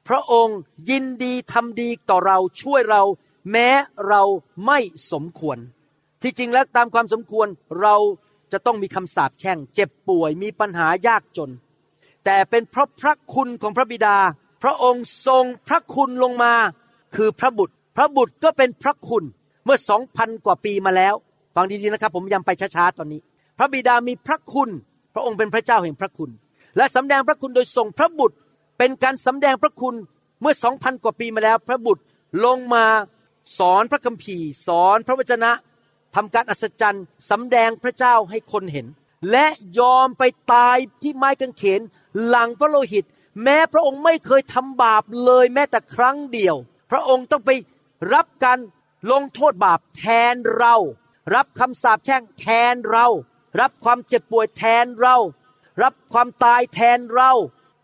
[0.08, 0.58] พระองค์
[0.90, 3.02] ยินดีทำดีต่อเราช่วยเรา
[3.50, 3.68] แม้
[4.08, 4.22] เรา
[4.66, 4.78] ไม่
[5.12, 5.58] สมควร
[6.22, 7.48] ที่จริงแล้วตามความสมควร
[7.80, 7.96] เรา
[8.52, 11.50] จะต้องมีคำสาปแช่ง เจ็บป่วยมีปัญหายากจน
[12.24, 14.16] แต่เป็นเพราะพระคุณของพระบิดา
[14.62, 16.54] พระองค์ทรงพระคุณลงมา
[17.16, 19.24] คือพระบุตร พระบุตรก็เป็นพระคุณ
[19.64, 21.14] เมื่อสองพันกว่าปีมาแล้ว
[21.54, 23.20] ฟังดีๆนะครับ ผมย้ำไปช้าๆตอนนี้
[23.58, 24.70] พระบิดามีพระคุณ
[25.14, 26.30] พระองค์เป็นพระเจ้าแห่งพระคุณ
[26.76, 28.36] และสำแดงพระคุณโดยส่งพระบุตร
[28.78, 29.94] เป็นการสำแดงพระคุณ
[30.40, 32.02] เมื่อสองพันกว่าปีมาแล้ว พระบุตร
[32.44, 32.84] ลงมา
[33.58, 35.52] สอนพระคัมภีร์สอนพระวจนะ
[36.14, 38.86] ทำการอัศจรรย์สำแดงพระเจ้าให้คนเห็น
[39.30, 39.46] และ
[39.78, 41.80] ยอมไปตายที่ไม้กางเขน
[42.26, 43.04] หลังพระโลหิต
[43.42, 46.56] แม้พระองค์ไม่เคยทำบาปเลยแม้แต่ครั้งเดียว
[46.90, 47.50] พระองค์ต้องไป
[48.14, 48.58] รับการ
[49.10, 50.74] ลงโทษบาปแทนเรา
[51.34, 53.06] รับคำสาปแช่งแทนเรา
[53.60, 55.16] รับความเจ็บป่วยแทนเรา
[55.82, 57.32] รับความตายแทนเรา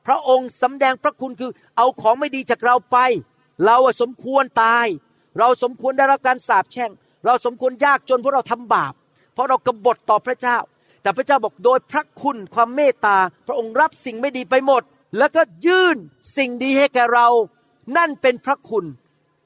[0.06, 2.96] พระองค์สำแดงพระคุณคือเอาของไม่ดีจากเราไป
[3.66, 4.86] เราสมควรตาย
[5.38, 6.90] เราสมควรได้รับการสาปแช่ง
[7.24, 8.94] เราสมควรยากจนเพราะเราทำบาป
[9.32, 10.56] เพราะเรากบฏต่อพระเจ้า
[11.02, 14.82] แต่พระเจ้าบอกโดยพระคุณความเมตตา พระองค์รับสิ่งไม่ดีไปหมด
[15.18, 15.96] แล้วก็ยื่น
[16.36, 17.28] สิ่งดีให้แก่เรา
[17.96, 18.86] นั่นเป็นพระคุณ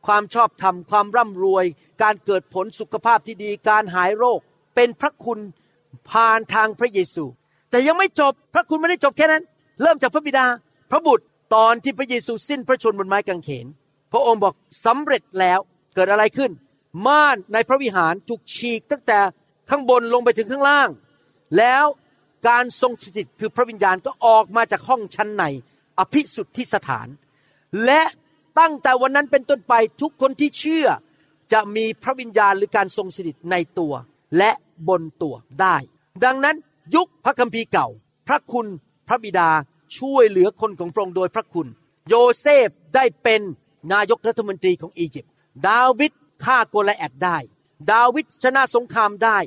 [0.06, 1.64] ความชอบธรรมความร่ำรวย
[2.02, 4.40] การเกิดผลสุขภาพที่ดี การหายโรค
[4.74, 5.38] เป็นพระคุณ
[6.10, 7.24] ผ่านทางพระเยซู
[7.70, 9.42] แต่ยังไม่จบพระคุณไม่ได้จบแค่นั้น
[9.82, 10.46] เริ่มจากพระบิดา
[10.90, 11.24] พระบุตร
[11.54, 13.66] ตอนที่พระเยซูสิ้นพระชนม์บนไม้กางเขน
[14.12, 15.58] พระองค์บอกสำเร็จแล้ว
[15.94, 16.50] เกิดอะไรขึ้น
[17.06, 19.18] ม่านในพระวิหารถูกฉีกตั้งแต่
[19.70, 20.88] ข้างบนลงไปถึงข้างล่าง
[21.58, 21.84] แล้ว
[22.48, 25.44] การทรงสถิตคือพระวิญญาณก็ออกมาจากห้องชั้นใน
[25.98, 27.08] อภิสุทธิสถาน
[27.84, 28.02] และ
[28.58, 30.86] ตั้งแต่วันนั้นเป็นต้นไปทุกคนที่เชื่อ
[31.52, 33.94] จะมีพระวิญญาณหรือการทรงสถิตในตัว
[34.38, 34.50] และ
[34.88, 35.76] บนตัวได้
[36.24, 36.56] ดังนั้น
[36.94, 37.88] ยุคพระคัมภีร์เก่า
[38.28, 38.66] พระคุณ
[39.08, 39.50] พระบิดา
[39.98, 41.68] ช่วยเหลือคนของพระองค์โดยพระคุณ
[42.08, 43.40] โยเซฟได้เป็น
[43.92, 45.32] นายกรัฐมนตรีของอียิปต์
[45.68, 46.12] ดาวิด
[46.44, 47.38] ฆ่าโกลิอัทได้
[47.92, 49.38] ดาวิดชนะสงครามได้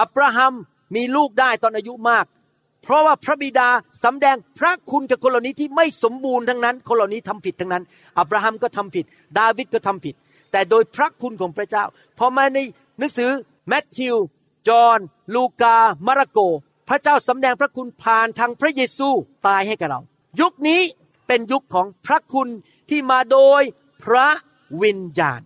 [0.00, 0.54] อับราฮัม
[0.94, 2.26] มีลูกได้ตอนอายุมาก
[2.82, 3.68] เพราะว่าพระบิดา
[4.04, 7.84] สำแดงพระคุณกับคนเหล่านี้ที่ไม่สมบูรณ์ทั้งนั้น คนเหล่านี้ทำผิดทั้งนั้น
[8.18, 9.04] อับราฮัมก็ทำผิด
[9.38, 10.14] ดาวิดก็ทำผิด
[10.52, 11.84] แต่โดยพระคุณของพระเจ้า
[12.18, 12.58] พอมาใน
[12.98, 13.30] หนังสือ
[13.68, 14.16] แมทธิว
[14.68, 14.98] จอห์น
[15.34, 16.38] ลูกา มาระโก
[16.88, 19.08] พระเจ้าสำแดงพระคุณผ่านทางพระเยซู
[19.46, 20.00] ตายให้กับเรา
[20.40, 20.80] ยุคนี้
[21.26, 22.48] เป็นยุคของพระคุณ
[22.90, 23.62] ที่มาโดย
[24.04, 24.28] พระ
[24.82, 25.40] วิญญาณ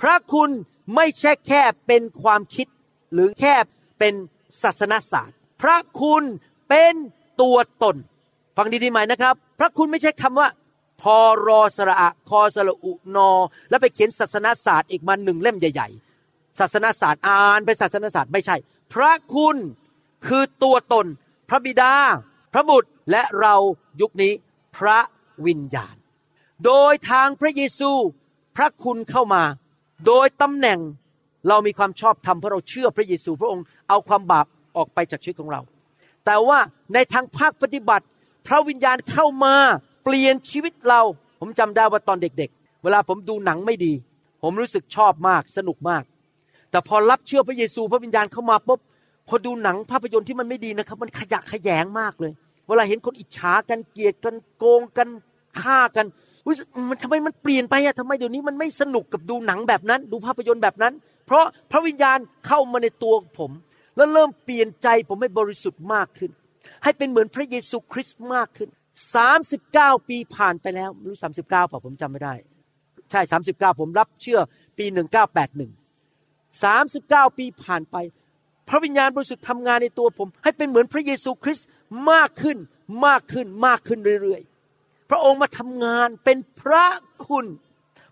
[0.00, 0.50] พระคุณ
[0.94, 2.66] ไม่ใช่แค่เป็นความคิด
[3.12, 3.54] หรือแค่
[3.98, 4.14] เป็น
[4.62, 6.22] ศาสนศาสตร์ พระคุณ
[6.68, 6.94] เป็น
[7.40, 7.96] ตัวตน
[8.56, 10.48] ฟังดีๆไหมนะครับ พระคุณไม่ใช่คำว่า
[11.02, 13.30] พอรอสระอะคอสระอุนอ
[13.70, 15.88] แล้วไปเขียนศาสนศาสตร์อีกมาหนึ่งเล่มใหญ่
[16.24, 18.56] ๆ ศาสนศาสตร์อ่านเป็นศาสนศาสตร์ไม่ใช่
[18.92, 19.56] พระคุณ
[20.26, 21.06] คือตัวตน
[21.48, 21.92] พระบิดา
[22.52, 23.54] พระบุตรและเรา
[24.00, 24.32] ยุคนี้
[24.76, 24.98] พระ
[25.46, 25.96] วิญญาณ
[26.64, 27.90] โดยทางพระเยซู
[28.56, 29.42] พระคุณเข้ามา
[30.06, 30.80] โดยตำแหน่ง
[31.48, 35.60] เรามีความชอบธรรมเพราะเราเชื่อพระเยซูพระองค์ เอาความบาปออกไปจากชีวิตของเรา
[36.24, 36.58] แต่ว่า
[36.94, 38.04] ในทางภาคปฏิบัติ
[38.46, 39.54] พระวิญญาณเข้ามา
[40.04, 41.00] เปลี่ยนชีวิตเรา
[41.40, 43.92] ผมจำได้ว่าตอนเด็กๆ เวลาผมดูหนังไม่ดี
[44.42, 46.02] ผมรู้สึกชอบมากสนุกมาก
[46.70, 48.80] แต่พอรับเชื่อพระเยซูพระวิญญาณเข้ามาปุ๊บ
[49.28, 52.32] พอดูหนังภาพยนตร์ที่มันไม่ดีนะครับ มันขยะขยงมากเลย
[52.68, 55.08] เวลาเห็นคนอิจฉากันเกลียดกันโกงกัน
[55.60, 56.06] ฆ่ากัน
[56.46, 60.92] รู้สึกมันทำไมมันเปลี่ยนไปอะทำไมเดี๋ยวนี้มันไม่สนุกกับดูหนังแบบนั้น ดูภาพยนตร์แบบนั้น
[61.26, 63.50] เพราะพระวิญญาณเข้ามาในตัวผม
[63.96, 66.30] แล้วเริ่มเปลี่ยนใจผมให้บริสุทธิ์มากขึ้น
[66.82, 68.70] ให้เป็นเหมือนพระเยซูคริสต์มากขึ้น
[69.38, 72.34] 39ปีผ่านไปแล้วไม่รู้39เปล่าผมจำไม่ได้
[73.10, 73.20] ใช่
[73.52, 74.40] 39ผมรับเชื่อ
[74.78, 74.84] ปี
[76.06, 77.96] 1981 39ปีผ่านไป
[78.68, 81.66] พระวิญญาณบริสุทธิ์ทำงานในตัวผม ให้เป็นเหมือนพระเยซูคริสต์
[82.10, 82.58] มากขึ้น
[83.06, 86.86] มากขึ้นมากขึ้นเรื่อยๆ พระองค์มาทำงานเป็นพระ
[87.26, 87.46] คุณ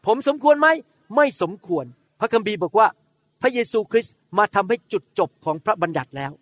[0.06, 0.68] ผมสมควรไหม
[1.16, 1.84] ไม่สมควร
[2.20, 2.88] พระคัมภีร์บอกว่า
[3.40, 6.32] พระเยซูคริสต์มาทำให้จุดจบของพระบัญญัติแล้ว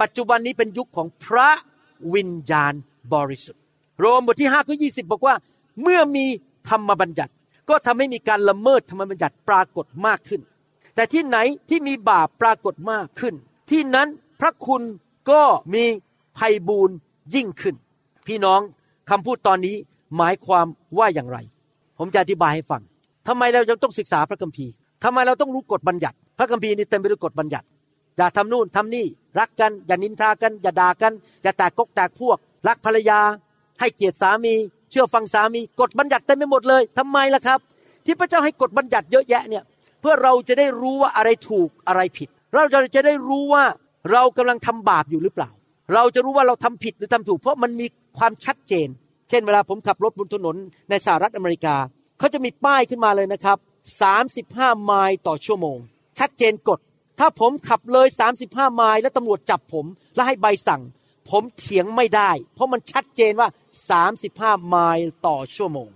[0.00, 1.50] ปัจจุบันนี้เป็นยุคของพระ
[2.14, 2.72] วิญญาณ
[3.14, 3.62] บริสุทธิ์
[4.00, 5.34] โรมบทที่5ข้อ20 บอกว่า
[5.82, 6.26] เมื่อมี
[6.68, 7.32] ธรรมบัญญัติ
[7.68, 10.40] ก็ทำให้มีการละเมิดธรรมบัญญัติปรากฏมากขึ้น
[10.94, 11.38] แต่ที่ไหน
[11.68, 13.34] ที่มีบาปปรากฏมากขึ้น
[13.70, 14.08] ที่นั้น
[14.40, 14.82] พระคุณ
[15.30, 15.42] ก็
[15.74, 15.84] มี
[16.38, 16.90] ภัยบูน
[17.34, 17.74] ยิ่งขึ้น
[18.26, 18.60] พี่น้อง
[19.10, 19.76] คำพูดตอนนี้
[20.16, 20.66] หมายความ
[20.98, 21.38] ว่าอย่างไร
[21.98, 22.82] ผมจะอธิบายให้ฟัง
[23.28, 24.72] ทำไมเรายังต้องศึกษาพระคัมภีร์
[25.04, 27.66] ทำไมเราต้องรู้กฎบัญญัติ พระคัมภีร์นี่เต็มไปด้วยกฎบัญญัติ
[28.16, 29.06] อย่าทำนู่นทำนี่
[29.38, 33.20] รักกัน อย่านินทากัน อย่าด่ากัน อย่าแตกกกแตกพวก รักภรรยา
[33.80, 34.54] ให้เกียรติสามี
[34.90, 37.58] เชื่อฟังสามี กฎบัญญัติเต็มไปหมดเลยทำไมล่ะครับ
[38.04, 39.64] ที่พระเจ้าให้กฎบัญญัติเยอะแยะเนี่ย
[40.00, 43.64] เพื่อเราจะได้รู้ว่าอะไรถูกอะไรผิด เราจะจะได้รู้ว่า
[44.12, 45.50] เรากำลังทำบาปอยู่หรือเปล่า
[45.94, 47.86] เราจะรู้ว่าเราทำผิดหรือทำถูก เพราะมันมี
[48.18, 48.88] ความชัดเจน
[49.30, 50.56] เช่นเวลาผมขับรถบนถนน
[50.90, 51.76] ในสหรัฐอเมริกา
[52.18, 53.58] เขาจะมีป้ายขึ้นมาเลยนะครับ
[54.20, 55.78] 35ไมล์ต่อชั่วโมง
[56.18, 56.78] ชัดเจนกฎ
[57.18, 58.06] ถ้าผมขับเลย
[58.42, 60.82] 35 ไมล์แล้วตำรวจจับผม แล้วให้ใบสั่ง
[61.30, 63.48] ผมเถียงไม่ได้ เพราะมันชัดเจนว่า
[64.08, 65.88] 35 ไมล์ต่อชั่วโมง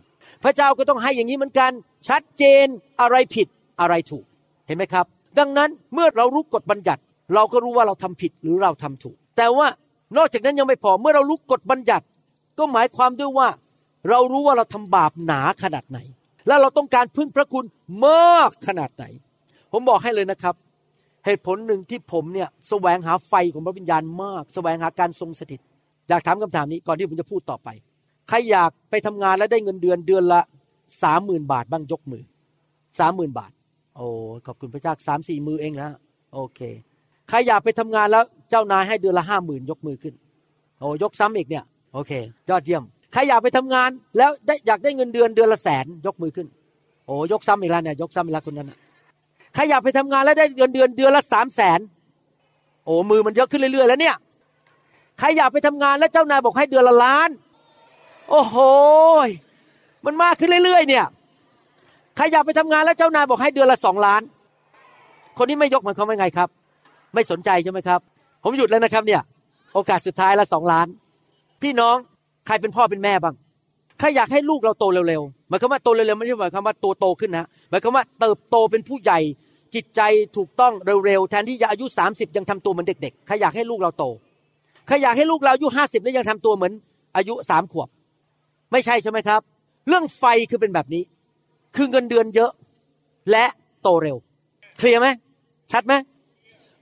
[0.43, 1.73] พระเจ้าก็ต้องให้อย่างนี้เหมือนกัน
[2.09, 2.67] ชัดเจน
[3.01, 3.47] อะไรผิด
[3.81, 4.25] อะไรถูก
[4.67, 5.07] เห็นไหมครับ
[5.39, 7.03] ดังนั้นเมื่อเรารู้กฎบัญญัติ
[7.35, 9.69] เราก็รู้ว่าเราทำผิดหรือเราทำถูก แต่ว่า
[10.17, 12.05] นอกจากนั้นยังไม่พอเมื่อเรารู้กฎบัญญัติ
[12.59, 13.49] ก็หมายความด้วยว่า
[14.09, 15.99] เรารู้ว่าเราทำบาปหนาขนาดไหน
[16.47, 17.65] และเราต้องการพึ่งพระคุณ
[18.07, 19.05] มากขนาดไหน
[19.73, 20.55] ผมบอกให้เลยนะครับ
[21.25, 25.61] เหตุผลหนึ่งที่ผมเนี่ยแสวงหาไฟของพระวิญญาณมาก แสวงหาการทรงสถิต
[26.09, 27.69] อยากถามคำถามนี้ก่อนที่ผมจะพูดต่อไป
[28.29, 30.41] ใครอยากไปทำงานแล้วได้เงินเดือนเดือนละ
[31.03, 32.25] สามหมื่นบาทบ้างยกมือ
[32.99, 33.53] สามหมื่นบาท
[33.97, 34.07] โอ้
[34.47, 35.91] ขอบคุณพระเจ้าสามสี่มือเองนะ
[36.35, 36.61] โอเค
[37.29, 40.15] ใครอยากไปทำงานแล้วเจ้านายให้เดือนละห้าหมื่นยกมือขึ้น
[40.81, 42.13] โอ้ยกซ้ำอีกเนี่ยโอเค
[42.51, 46.47] ยอดเยี่ยม ใครอยากไปทำงานแล้วได้อยากได้เงินเดือนเดือนละแสนยกมือขึ้น
[47.07, 48.79] โอ้ยกซ้ำอีกแล้วเนี่ยยกซ้ำอีกแล้วคนนั้นนะ
[49.55, 51.81] ใครอยากไปทำงานแล้วได้เงินเดือนเดือนละสามแสน
[52.85, 54.17] โอ้มือมันเยอะขึ้นเรื่อยๆแล้วเนี่ย
[55.19, 57.31] ใครอยากไปทำงานแล้วเจ้านายบอกให้เดือนละล้าน
[58.31, 58.57] โอ้โห
[60.05, 61.07] มันมากขึ้นเรื่อยๆ เนี่ย
[62.17, 64.23] ใครอยากไปทำงานแล้วเจ้านายบอกให้เดือนละสองล้าน
[65.39, 66.49] คนนี้ไม่ยกมันเขาไม่ไงครับ
[67.15, 68.01] ไม่สนใจใช่ไหมครับ
[68.43, 69.23] ผมหยุดแล้วนะครับเนี่ย
[69.75, 70.87] โอกาสสุดท้ายละสองล้าน
[71.63, 71.97] พี่น้อง
[72.47, 73.35] ใครเป็นพ่อเป็นแม่บ้าง
[74.01, 79.21] ใครอยากให้ลูกเราโตเร็วๆหมายความว่าโตเร็วๆไม่ใช่หมายความว่าตัวโตขึ้นนะหมายความว่าเติบโตเป็นผู้ใหญ่
[79.75, 80.01] จิตใจ
[80.37, 80.73] ถูกต้อง
[81.07, 84.05] เร็วๆแทนที่จะอายุ 30 ยังทำตัวเหมือนเด็กๆใครอยากให้ลูกเราโต
[84.87, 86.73] ใครอยากให้ลูกเราอายุห้าสิบแล้วยังทำตัวเหมือน
[87.17, 87.89] อายุสามขวบ
[88.73, 89.41] ไม่ใช่ใช่ไหมครับ
[89.89, 91.03] เรื่องไฟคือเป็นแบบนี้
[91.77, 92.51] คือเงินเดือนเยอะ
[93.31, 93.45] และ
[93.83, 94.17] โตเร็ว
[94.79, 95.07] เคลียร์ไหม
[95.73, 95.95] ชัดไหม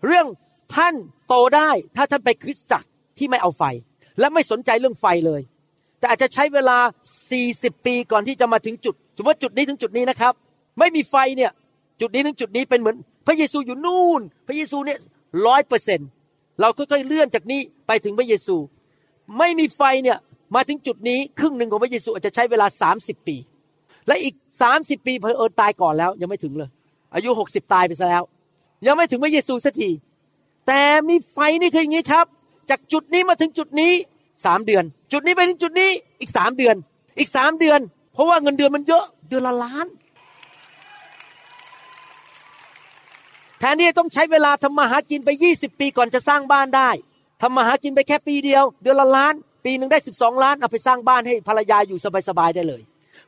[0.06, 0.26] เรื่อง
[0.74, 0.94] ท่าน
[1.28, 3.62] โตได้ถ้าท่านไปคริสตจักรที่ไม่เอาไฟ
[4.20, 5.40] และไม่สนใจเรื่องไฟเลย
[5.98, 6.78] แต่อาจจะใช้เวลา
[7.32, 10.32] 40 ปีก่อนที่จะมาถึงจุด สมมติว่าจุดนี้ถึงจุดนี้นะครับ
[10.78, 11.50] ไม่มีไฟเนี่ย
[12.00, 14.98] จุดนี้ถึงจุดนี้เป็นเหมือน พระเยซูอยู่นู่น พระเยซูเนี่ย
[15.46, 16.00] ร้อยเปอร์เซ็น
[16.60, 18.56] เราค่อยๆเลื่อนจากนี้ไปถึงพระเยซู
[19.38, 20.18] ไม่มีไฟเนี่ย
[20.54, 22.66] มาถึงจุดนี้ครึ่งหนึ่งของพระเยซูอาจจะใช้เวลา
[22.98, 23.36] 30 ปี
[24.06, 24.34] และอีก
[24.72, 26.70] 30 ปีเพอเอิญตายก่อนแล้วยังไม่ถึงเลย
[27.14, 28.22] อายุ 60 ตายไปซะแล้ว
[28.86, 29.90] ยังไม่ถึงพระเยซูสักที
[30.66, 32.26] แต่มีไฟนี่คืออย่างนี้ครับ
[32.70, 33.92] จากจุดนี้มาถึงจุดนี้
[34.44, 35.90] สามเดือน จุดนี้ไปถึงจุดนี้
[36.20, 36.76] อีกสามเดือน
[37.18, 37.80] อีกสามเดือน
[38.12, 39.86] เพราะว่าเงินเดือนมันเยอะเดือนละล้าน
[43.58, 46.90] แทนที่จะต้องใช้เวลาทำมาหากินไป 20 ปีก่อนจะสร้างบ้านได้
[47.42, 52.82] ทำมาหากินไปแค่ปีเดียว เดือนละล้าน ปีหนึ่งได้ 12 ล้านเอาไปสร้างบ้านให้ภรรยาอยู่สบายๆได้เลย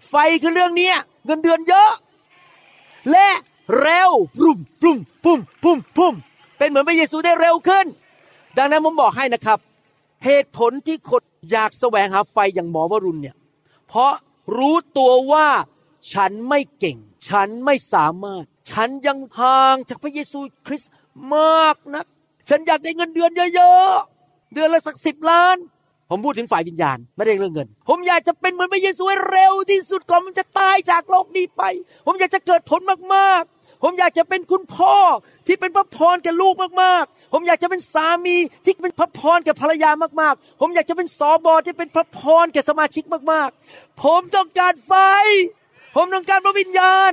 [0.08, 1.90] ไฟคือเรื่องเนี้ยเงินเดือนเยอะ
[3.10, 3.28] และ
[3.80, 6.14] เร็วปุ่มปุ่มปุ่มปุ่มปุ่ม
[6.58, 7.86] เป็นเหมือนพระเยซูได้เร็วขึ้น
[8.56, 9.58] ดังนั้นผมบอกให้นะครับ
[10.24, 13.37] เหตุผลที่คน อยากแสวงหาไฟอย่างหมอวรุณเนี่ย
[13.88, 14.12] เพราะ
[14.57, 15.48] รู้ตัวว่า
[16.12, 16.98] ฉันไม่เก่ง
[17.29, 20.92] ฉันไม่สามารถ ฉันยังห่างจากพระเยซูคริสต์
[21.35, 22.07] มากนัก
[22.48, 25.57] ฉันอยากได้เงินเดือนเยอะๆ เดือนละสักสิบล้าน
[26.11, 31.62] ผมพูดถึงฝ่ายวิญญาณไม่ได้เรื่องเงิน ผมอยากจะเป็นเหมือนพระเยซูให้เร็วที่สุดก่อนมันจะตายจากโลกนี้ไป
[32.07, 32.81] ผมอยากจะเกิดผล
[33.14, 34.96] มากๆ ผมอยากจะเป็นคุณพ่อ
[35.46, 39.90] ที่เป็นพระพรแก่ลูกมากๆ ผมอยากจะเป็นสามีที่เป็นพระพรแก่ภรรยา
[40.20, 44.92] มากๆ ผมอยากจะเป็นสอบอที่เป็นพระพรแก่สมาชิกมากๆ ผมต้องการไฟ
[45.96, 47.12] ผมต้องการพระวิญญาณ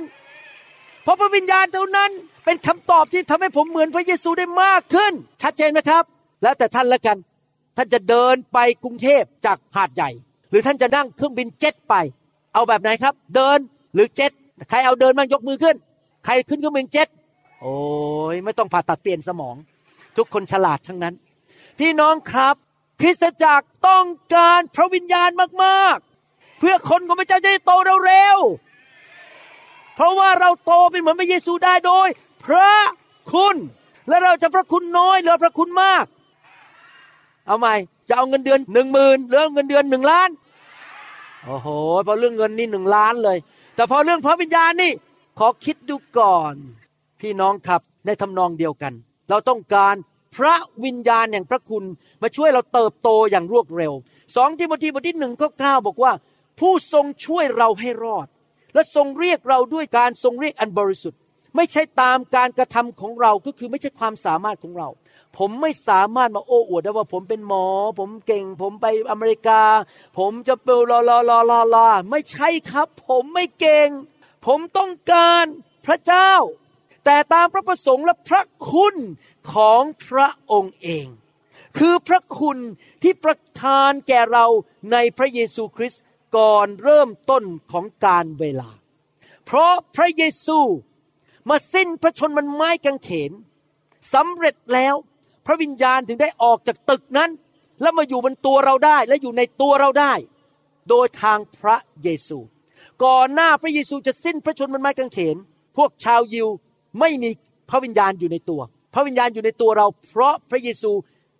[1.02, 2.10] เพราะพระวิญญาณเท่านั้น
[2.44, 6.04] เป็นคำตอบที่ทำให้ผมเหมือนพระเยซูได้มากขึ้น ชัดเจนไหมครับ
[6.42, 7.16] แล้วแต่ท่านละกัน
[7.76, 10.10] ท่านจะเดินไปกรุงเทพจากหาดใหญ่
[10.50, 11.94] หรือท่านจะนั่งเครื่องบินเจ็ตไป
[12.54, 13.58] เอาแบบไหนครับ เดิน
[13.94, 14.32] หรือเจ็ต
[14.70, 15.76] ใครเอาเดินบ้างยกมือขึ้น
[16.28, 17.08] ครขึ้นเครื่องบินเจ็ต
[17.60, 17.76] โอ้
[18.32, 19.56] ยไม่ต้องผ่าตัดเปลี่ยนสมอง
[20.16, 21.14] ทุกคนฉลาดทั้งนั้น
[21.78, 22.54] พี่น้องครับ
[23.00, 25.30] คริสตจักรต้องการพระวิญญาณ
[25.64, 27.72] มากๆ เพื่อคนของพระเจ้าจะได้โต
[28.06, 32.08] เร็วๆเพราะว่าเราโตเป็นเหมือนพระเยซูได้โดย
[32.44, 32.72] พระ
[33.32, 33.56] คุณ
[34.08, 36.04] และเราจะพระคุณน้อยหรือพระคุณมาก
[37.46, 37.74] เอาใหม่
[38.08, 40.28] จะเอาเงินเดือนหนึ่งหมื่นหรือเอาเงินเดือนหนึ่งล้าน
[41.44, 41.68] โอ้โห
[42.06, 43.38] พอเรื่องเงินนี่หนึ่งล้านเลย
[43.74, 44.92] แต่พอเรื่องพระวิญญาณนี่
[45.38, 46.54] ขอคิดดูก่อน
[47.20, 48.92] พี่น้องครับในทำนองเดียวกัน
[49.28, 49.94] เราต้องการ
[50.36, 51.84] พระวิญญาณแห่งพระคุณ
[52.22, 53.92] มาช่วยเราเติบโตอย่างรวดเร็ว
[54.36, 56.12] สองทิโมธีบทที่หนึ่งข้อเก้าบอกว่า
[56.60, 58.26] ผู้ทรงช่วยเราให้รอด
[58.74, 61.20] และทรงเรียกเราด้วยการทรงเรียกอันบริสุทธิ์
[61.56, 64.88] ไม่ใช่ตามการกระทำของเราก็คือไม่ใช่ความสามารถของเรา
[65.38, 67.66] ผมไม่สามารถมาโอ้อวดได้ว่าผมเป็นหมอ
[67.98, 69.62] ผมเก่ง ผมไปอเมริกา
[70.18, 71.18] ผมจะเปลอลอลอ
[71.50, 73.88] ลอลาไม่ใช่ครับ ผมไม่เก่ง
[74.46, 75.46] ผมต้องการ
[75.86, 76.32] พระเจ้า
[77.04, 78.96] แต่ตามพระประสงค์และพระคุณ
[79.54, 81.06] ของพระองค์เอง
[81.78, 82.58] คือพระคุณ
[83.02, 84.46] ที่ประทานแก่เรา
[84.92, 86.02] ในพระเยซูคริสต์
[86.36, 88.68] ก่อนเริ่มต้นของการเวลา
[89.46, 90.58] เพราะพระเยซู
[91.48, 93.32] มาสิ้นพระชนมันไม้กางเขน
[94.14, 94.94] สำเร็จแล้ว
[95.46, 97.30] พระวิญญาณถึงได้ออกจากตึกนั้น
[97.80, 100.12] แล้วมาอยู่บนตัวเราได้และอยู่ในตัวเราได้
[100.88, 102.38] โดยทางพระเยซู
[103.04, 105.36] ก่อนหน้าพระเยซูจะสิ้นพระชนมันไม้กางเขน
[105.76, 106.48] พวกชาวยิว
[107.00, 107.30] ไม่มี
[107.70, 108.60] พระวิญญาณอยู่ในตัว
[108.94, 110.90] พระวิญญาณอยู่ในตัวเรา เพราะพระเยซู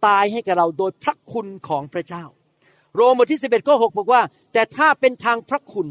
[0.06, 2.24] ตายให้กับเราโดยพระคุณของพระเจ้า
[2.94, 5.86] โรมบทที่ 11ข้อ6บอกว่า แต่ถ้าเป็นทางพระคุณ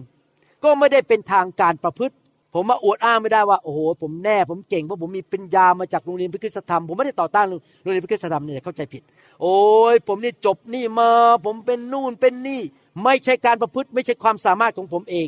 [0.64, 2.16] ก็ไม่ได้เป็นทางการประพฤติ
[2.54, 7.46] ผมมาอวดอ้างไม่ได้ว่า โอ้โห ผมแน่ ผมเก่งเพราะผมมีปัญญามาจากโรงเรียนพระคุณธรรม ผมไม่ได้ต่อต้าน
[7.82, 9.02] โรงเรียนพระคุณธรรมเนี่ยเข้าใจผิด
[9.42, 9.58] โอ้
[9.94, 11.10] ยผมนี่จบนี่มา
[11.46, 12.62] ผมเป็นนู่นเป็นนี่
[13.04, 15.28] ไม่ใช่การประพฤติ ไม่ใช่ความสามารถของผมเอง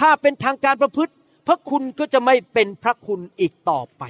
[0.00, 1.12] ถ้าเป็นทางการประพฤติ
[1.46, 4.02] พระคุณก็จะไม่เป็นพระคุณอีกต่อไป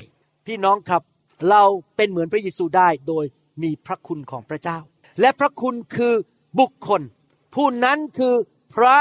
[0.46, 1.02] พี่น้องครับ
[1.50, 1.62] เรา
[1.96, 3.24] เป็นเหมือนพระเยซูได้โดย
[3.62, 4.78] มีพระคุณของพระเจ้า
[5.20, 6.14] และพระคุณคือ
[6.60, 7.02] บุคคล
[7.54, 8.34] ผู้นั้นคือ
[8.74, 8.96] พระ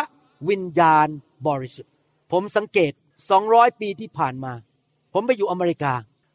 [0.49, 1.07] วิญญาณ
[1.47, 1.93] บริสุทธิ์
[2.31, 2.91] ผมสังเกต
[3.35, 4.53] 200 ปีที่ผ่านมา
[5.13, 5.93] ผมไปอยู่อเมริกา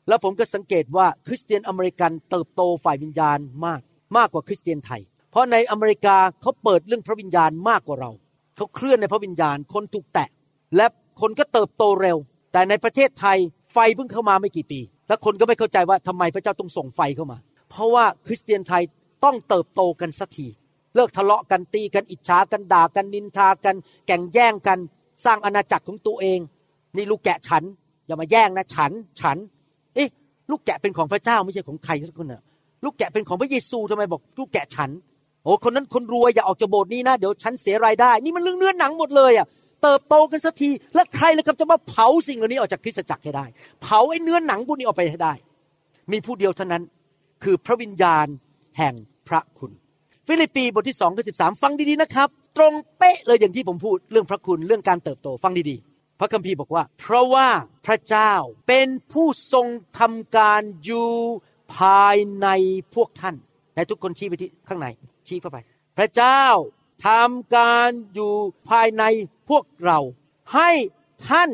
[0.09, 3.81] แล้วผมก็สังเกตว่าคริสเตียนอเมริกันเติบโตฝ่ายวิญญาณมาก
[4.17, 8.11] มากกว่าคริสเตียนไทย เพราะในอเมริกาเขาเปิดเรื่องพระวิญญาณมากกว่าเรา
[8.57, 10.29] เขาเคลื่อนในพระวิญญาณ คนถูกแตะ
[10.77, 10.87] และ
[11.21, 12.17] คนก็เติบโตเร็ว
[12.53, 13.39] แต่ในประเทศไทย
[13.73, 17.39] ไฟเพิ่งเข้ามาไม่กี่ปี แล้วคนก็ไม่เข้าใจว่าทำไมพระเจ้าต้องส่งไฟเข้ามา
[17.71, 18.83] เพราะว่าคริสเตียนไทย
[19.25, 20.47] ต้องเติบโตกันสักที
[20.95, 24.79] เลิกทะเลาะกันตีกันอิจฉากันด่ากันนินทากัน แก่งแย่งกัน
[25.25, 26.41] สร้างอาณาจักรของตัวเอง
[26.97, 27.63] นี่ลูกแกะฉัน
[28.07, 29.37] อย่ามาแย่งนะฉันฉัน
[29.95, 30.09] เอ๊ะ
[30.51, 32.43] ลูกแกะเป็นของพระเจ้าไม่ใช่ของใครสักคนน่ะ
[32.85, 34.91] ลูกแกะเป็นของพระเยซูทำไมบอก ลูกแกะฉัน
[35.45, 39.47] โอ้คนนั้นคนรวยอย่าออกจากโบสถ์นี้นะ เดี๋ยวฉันเสียรายได้ นี่มันเรื่องเนื้อหนังหมดเลยอะ
[39.83, 43.45] เติบโตกันสักที แล้วใครล่ะครับจะมาเผาสิ่งเหล่านี้ออกจากคริสตจักรให้ได้
[43.83, 45.35] เผาไอ้เนื้อหนังพวกนี้ออกไปให้ได้
[46.13, 46.83] มีผู้เดียวเท่านั้น
[47.43, 48.27] คือพระวิญญาณ
[48.79, 48.95] แห่ง
[49.29, 49.73] พระคุณ
[50.27, 57.49] ฟิลิปปีบทที่สองข้อสิบสามฟังดีๆนะครับ ตรงเป๊ะเลยอย่างที่ผมพูดเรื่องพระคุณเรื่องการเติบโตฟังดีๆ พระคัมภีร์บอกว่า เพราะว่า
[57.87, 58.33] พระเจ้า
[58.69, 59.67] เป็นผู้ทรง
[59.99, 61.13] ทำการอยู่
[61.77, 62.49] ภายใน
[62.95, 63.37] พวกท่าน
[63.75, 64.87] และทุกคนชี้ไปที่ข้างใน
[65.29, 65.59] ชี้เข้าไป
[65.99, 66.43] พระเจ้า
[67.07, 68.33] ทำการอยู่
[68.69, 69.03] ภายใน
[69.51, 69.99] พวกเรา
[70.55, 70.71] ให้
[71.29, 71.51] ท่าน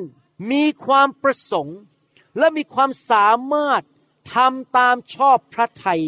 [0.52, 1.78] มีความประสงค์
[2.38, 3.82] และมีความสามารถ
[4.34, 6.02] ทำตามชอบพระทัย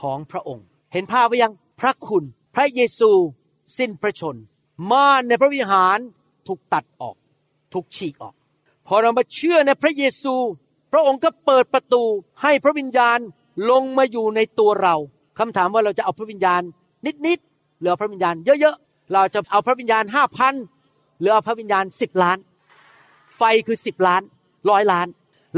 [0.00, 3.10] ของพระองค์ เห็นภาพไหมยังพระคุณ พระเยซู
[3.78, 4.36] สิ้นพระชน
[4.90, 5.98] ม่านในพระวิหาร
[6.46, 7.16] ถูกตัดออก
[7.72, 8.34] ถูกฉีกออก
[8.86, 10.34] พอเรามาเชื่อในพระเยซู
[10.92, 12.02] พระองค์ก็เปิดประตู
[12.42, 13.18] ให้พระวิญญาณ
[13.70, 14.94] ลงมาอยู่ในตัวเรา
[15.38, 16.62] คำถามว่าเราจะเอาพระวิญญาณ
[17.26, 20.54] นิดๆหรือพระวิญญาณเยอะๆ เราจะเอาพระวิญญาณห้าพัน
[21.20, 22.38] หรือเอาพระวิญญาณสิบล้าน
[23.36, 24.22] ไฟคือสิบล้าน
[24.70, 25.08] ร้อยล้าน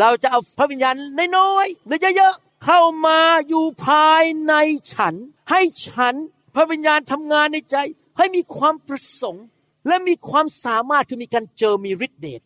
[0.00, 0.94] เราจะเอาพระวิญญาณ
[1.38, 4.54] น้อยๆหรือเยอะๆเข้ามาอยู่ภายใน
[4.94, 5.14] ฉัน
[5.50, 6.14] ให้ฉัน
[6.54, 7.76] พระวิญญาณทำงานในใจ
[8.18, 9.46] ให้มีความประสงค์
[9.88, 12.42] และมีความสามารถคือมีการเจอมีฤทธิเดช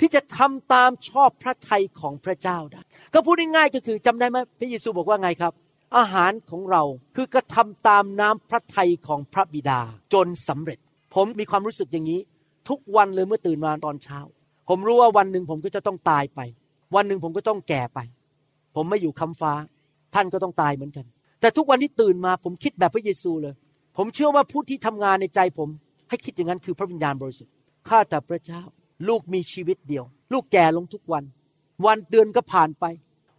[0.00, 2.80] ที่จะทำตามชอบพระทัยของพระเจ้าได้
[3.14, 5.52] ก็พูดง่ายๆก็คือจำได้ไหมพระเยซูบอกว่าไงครับ
[5.96, 6.82] อาหารของเรา
[7.16, 9.80] คือกระทำตามน้ำพระทัยของพระบิดา
[10.12, 10.78] จนสำเร็จ
[11.14, 12.20] ผมมีความรู้สึกอย่างนี้
[12.68, 14.20] ทุกวันเลยเมื่อตื่นมาตอนเช้า
[14.68, 16.40] ผมรู้ว่าวันหนึ่งผมก็จะต้องตายไป
[16.94, 17.98] วันหนึ่งผมก็ต้องแก่ไป
[18.74, 19.52] ผมไม่อยู่คำฟ้า
[20.14, 21.06] ท่านก็ต้องตายเหมือนกัน
[21.40, 23.54] แต่ทุกวันที่ตื่นมาผมคิดแบบพระเยซูเลย
[23.96, 25.68] ผมเชื่อว่าผู้ที่ทำงานในใจผม
[26.08, 27.52] ให้คิดอย่างนั้นคือพระวิญญาณบริสุทธิ์
[27.88, 28.62] ข้าแต่พระเจ้า
[29.08, 31.24] ลูกมีชีวิตเดียว ลูกแก่ลงทุกวัน
[31.86, 32.84] วันเดือนก็ผ่านไป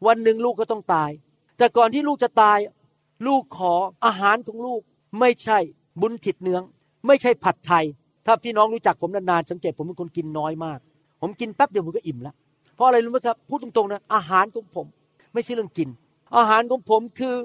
[0.08, 1.12] วันหนึ่งลูกก็ต้องตาย
[1.58, 2.58] แต่ก่อนที่ลูกจะตาย
[3.28, 3.74] ลูกขอ
[4.06, 4.82] อาหารของลูก
[5.20, 5.60] ไม่ใช่
[6.02, 6.64] บุญถิดเนื้อง
[7.08, 7.86] ไม่ใช่ผัดไทย
[8.26, 10.80] ถ้าพี่น้องรู้จักผมนานๆสังเกตผมเป็นคนกินน้อยมาก
[11.22, 12.36] ผมกินแป๊บเดียวผมก็อิ่มแล้ว
[12.76, 14.86] เพราะอะไรรู้ไหมครับ พูดตรงๆนะอาหารของผม
[15.34, 15.90] ไม่ใช่เรื่องกิน
[16.38, 17.36] อาหารของผมคือ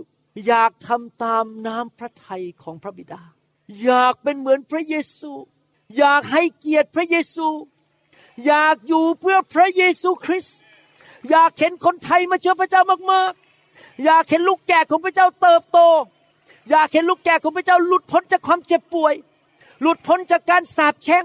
[0.47, 3.23] อยากทำตามน้ำพระทัยของพระบิดา
[3.85, 5.33] อยากเป็นเหมือนพระเยซู
[5.99, 7.49] อยากให้เกียรติพระเยซู
[8.47, 10.59] อยากอยู่เพื่อพระเยซูคริสต์
[11.31, 15.79] อยากเห็นคนไทยมาเชื่อพระเจ้ามากๆ อยากเห็นลูกแก่ของพระเจ้าเติบโต
[16.71, 19.15] อยากเห็นลูกแก่ของพระเจ้าหลุดพ้นจากความเจ็บป่วย
[19.81, 21.25] หลุดพ้นจากการสาปแช่ง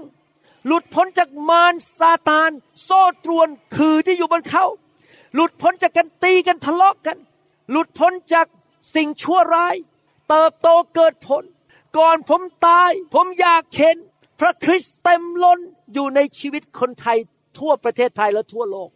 [0.66, 2.50] หลุดพ้นจากมารซาตาน
[2.84, 4.64] โซ่ตรวนคือที่อยู่บนเขา
[5.34, 7.18] หลุดพ้นจากการตีกันทะเลาะกัน
[7.70, 8.46] หลุดพ้นจาก
[8.94, 9.74] สิ่งชั่วร้าย
[10.28, 11.42] เติบโตเกิดผล
[11.98, 13.96] ก่อนผมตาย ผมอยากเห็น
[14.40, 15.58] พระคริสต์เต็มล้น
[15.92, 17.18] อยู่ในชีวิตคนไทย
[17.58, 18.90] ทั่วประเทศไทยและทั่วโลก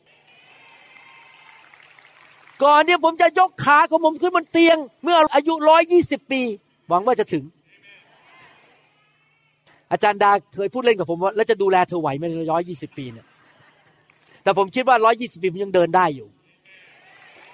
[2.62, 6.42] ก่อนเนี่ยผมจะยกขาของผมขึ้นบนเตียง เมื่ออายุร้อยยี่สิบปี
[6.88, 7.44] หวังว่าจะถึง
[9.92, 13.26] อาจารย์ดาเคยพูดเล่นกับผมว่าแล้วจะดูแลเธอไหวไหมร้อยยี่สิบปีเนี่ย
[14.42, 16.28] แต่ผมคิดว่าร้อยยี่สิบปีผมยังเดินได้อยู่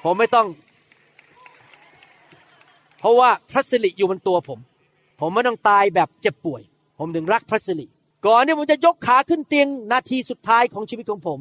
[0.05, 0.47] ผมไม่ต้อง
[3.01, 4.59] เพราะว่าพระสิริอยู่บนตัวผม
[5.21, 6.63] ผมไม่ต้องตายแบบเจ็บป่วย
[6.99, 7.87] ผมถึงรักพระสิริ
[8.27, 11.41] ก่อนเนี่ยผมจะยกขาขึ้นเตียงนาทีสุดท้ายของชีวิตของผม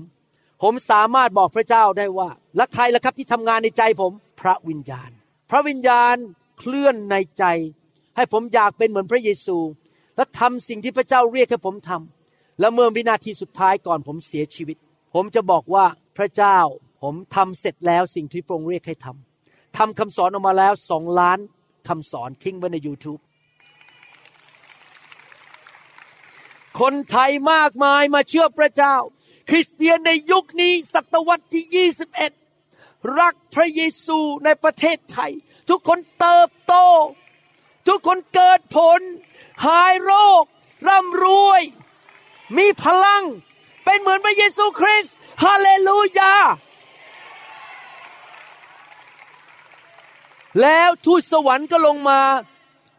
[0.62, 5.10] ผมสามารถบอกพระเจ้าได้ว่าและใครล่ะครับที่ทำงานในใจผม พระวิญญาณ
[5.50, 6.16] พระวิญญาณ
[6.60, 7.44] เคลื่อนในใจ
[8.16, 9.58] ให้ผมอยากเป็นเหมือนพระเยซู
[10.16, 14.78] และทำสิ่งที่พระเจ้าเรียกให้ผมทำและเมื่อวินาทีสุดท้ายก่อนผมเสียชีวิต
[15.14, 15.86] ผมจะบอกว่า
[16.18, 16.58] พระเจ้า
[17.02, 21.40] ผมทำเสร็จแล้วสิ่งที่พระองค์เรียกให้ทำทำคำสอนออกมาแล้วสองล้าน
[21.88, 23.22] คำสอนทิ้งไว้ใน YouTube
[26.80, 28.96] คนไทยมากมายมาเชื่อพระเจ้า
[29.50, 31.90] คริสเตียนในยุคนี้ศตวรรษที่
[32.60, 35.32] 21 รักพระเยซูในประเทศไทย
[35.70, 36.76] ทุกคนเติบโต
[37.92, 39.02] ทุกคนเกิดผล
[39.66, 40.44] หายโรค
[40.88, 41.62] ร่ำรวย
[42.58, 43.24] มีพลัง
[43.86, 46.34] เป็นเหมือนพระเยซูคริสต์ฮาเลลูยา
[50.62, 52.20] แล้วทูตสวรรค์ก็ลงมา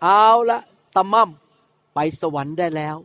[0.03, 0.61] เอาละ
[0.97, 1.31] ตะมั่ม
[1.95, 2.97] ไปสวรรค์ได้แล้ว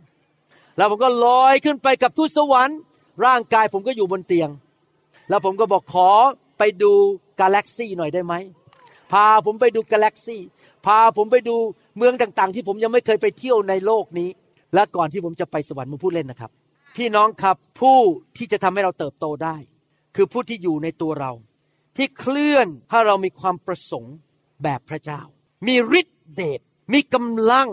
[0.77, 2.77] แล้วผมก็ลอยขึ้นไปกับทูตสวรรค์
[3.25, 4.49] ร่างกายผมก็อยู่บนเตียง
[5.29, 6.09] แล้วผมก็บอกขอ
[6.57, 6.93] ไปดู
[7.39, 8.33] กาแล็กซี่หน่อยได้ไหม
[9.11, 10.41] พาผมไปดูกาแล็กซี่
[10.85, 11.55] พาผมไปดู
[11.97, 14.29] เมืองต่างๆ ที่ผมยังไม่เคยไปเที่ยวในโลกนี้
[14.73, 16.51] และก่อนที่ผมจะไปสวรรค์ผมพูดเล่นนะครับ
[16.95, 17.99] พี่น้องครับผู้
[18.37, 19.57] ที่จะทำให้เราเติบโตได้
[20.15, 21.31] คือผู้ที่อยู่ในตัวเรา
[21.97, 24.15] ที่เคลื่อนให้เรามีความประสงค์
[24.63, 25.21] แบบพระเจ้า
[25.67, 26.59] มีฤทธิเดช
[26.93, 27.69] มีกำลัง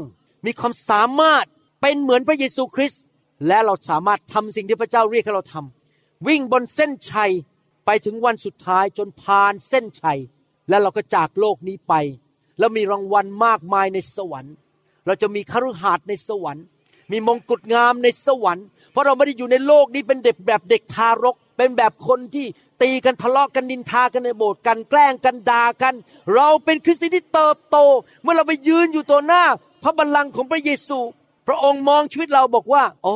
[0.47, 1.47] มีความสามารถ
[1.81, 3.05] เป็นเหมือนพระเยซูคริสต์
[3.47, 7.33] และเราสามารถทำสิ่งที่พระเจ้าเรียกให้เราทำวิ่งบนเส้นชัย
[7.87, 10.19] ไปถึงวันสุดท้ายจนผ่านเส้นชัย
[10.69, 11.95] แล้วเราก็จากโลกนี้ไป
[12.59, 14.55] แล้วมีรางวัลมากมายในสวรรค์
[15.07, 16.65] เราจะมีคฤหาสน์ในสวรรค์
[17.13, 22.47] มีมงกุฎงามในสวรรค์ เพราะเราไม่ได้อยู่ในโลกนี้เป็นเด็กแบบเด็กทารก เป็นแบบคนที่
[22.83, 25.95] ตีกันทะเลาะกันนินทากันในโบสถ์กันแกล้งกันด่ากัน
[26.35, 27.77] เราเป็นคริสเตียนที่เติบโต
[28.23, 29.45] เมื่อเราไปยืนอยู่ตัวหน้า
[29.83, 30.99] พระบัลลังก์ของพระเยซู
[31.47, 33.15] พระองค์มองชีวิตเราบอกว่า โอ้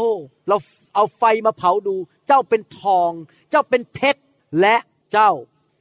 [0.48, 0.56] เรา
[0.94, 1.96] เอาไฟมาเผาดู
[2.26, 3.10] เจ้าเป็นทอง
[3.50, 4.20] เจ้าเป็นเพชร
[4.60, 4.76] และ
[5.12, 5.30] เจ้า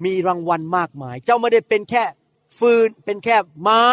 [0.05, 2.03] มีรางวัลมากมาย เจ้าไม่ได้เป็นแค่
[2.60, 3.86] ฟืน เป็นแค่ไม้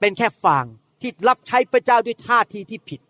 [0.00, 0.66] เป็นแค่ฟาง
[1.00, 3.00] ที่รับใช้พระเจ้าด้วยท่าทีที่ผิด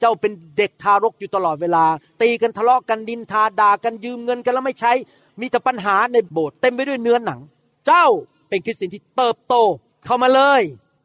[0.00, 1.84] เจ้าเป็นเด็กทารกอยู่ตลอดเวลา
[2.22, 4.92] ตีกันทะเลาะกันดินทาด่ากันยืมเงินกันแล้วไม่ใช้
[5.40, 7.40] มีแต่ปัญหาในโบสถ์เต็มไปด้วยเนื้อหนัง
[7.86, 8.06] เจ้า
[8.48, 9.54] เป็นคริสเตียนที่เติบโต
[10.04, 10.62] เข้ามาเลย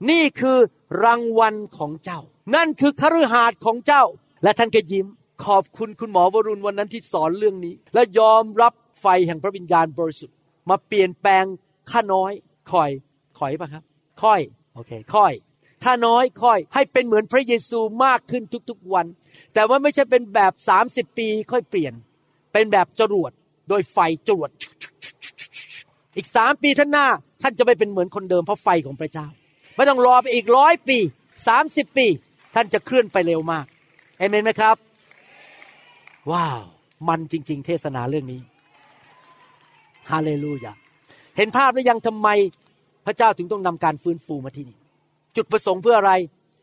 [0.09, 0.57] นี่คือ
[1.03, 2.19] รางวัลของเจ้า
[2.55, 4.03] นั่นคือคฤหาสน์ของเจ้า
[4.43, 5.05] และท่านก็ยิ้ม
[5.45, 10.35] ขอบคุณคุณหมอวรุณวันนั้นที่สอนเรื่องนี้ และยอมรับไฟแห่งพระวิญญาณบริสุทธิ์
[10.69, 11.45] มาเปลี่ยนแปลง
[11.91, 12.31] ข้าน้อย
[12.71, 12.89] คอย
[13.41, 13.83] คอยปะครับ
[14.23, 14.41] ค่อย
[14.75, 15.33] โอเคค่อย
[15.83, 19.05] ถ้าน้อยค่อย ให้เป็นเหมือนพระเยซูมากขึ้นทุกๆวัน
[19.53, 20.53] แต่ว่าไม่ใช่เป็นแบบ
[20.85, 21.93] 30 ปีค่อยเปลี่ยน
[22.53, 23.31] เป็นแบบจรวด
[23.69, 24.49] โดยไฟจรวด
[26.15, 27.07] อีกสามปีท่านหน้า
[27.41, 29.27] ท่านจะไม่เป็นเหมือนคนเดิมเพราะไฟของพระเจ้า
[29.75, 30.97] ไม่ต้องรอไปอีกร้อยปี
[31.47, 32.07] สามสิบปี
[32.55, 33.65] ท่านจะเคลื่อนไปเร็วมาก
[34.17, 34.75] เอเมนไหมครับ
[36.31, 36.61] ว้าว
[37.07, 38.41] มันจริง ๆ เทศนาเรื่องนี้
[40.11, 40.73] ฮาเลลูยา
[41.37, 42.27] เห็นภาพหรือยังทำไม
[43.05, 44.77] พระเจ้าถึงต้องนำการฟื้นฟูมาที่นี่
[45.35, 46.13] จุดประสงค์เพื่ออะไร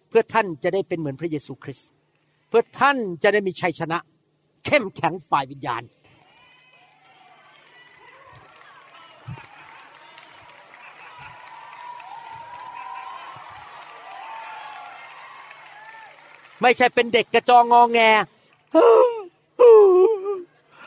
[0.08, 1.88] เพื่อท่านจะได้เป็นเหมือนพระเยซูคริสต์
[2.48, 3.98] เพื่อท่านจะได้มีชัยชนะ
[4.64, 5.82] เข้มแข็งฝ่ายวิญญาณ
[16.62, 18.00] ไม่ใช่เป็นเด็กกระจองงองแง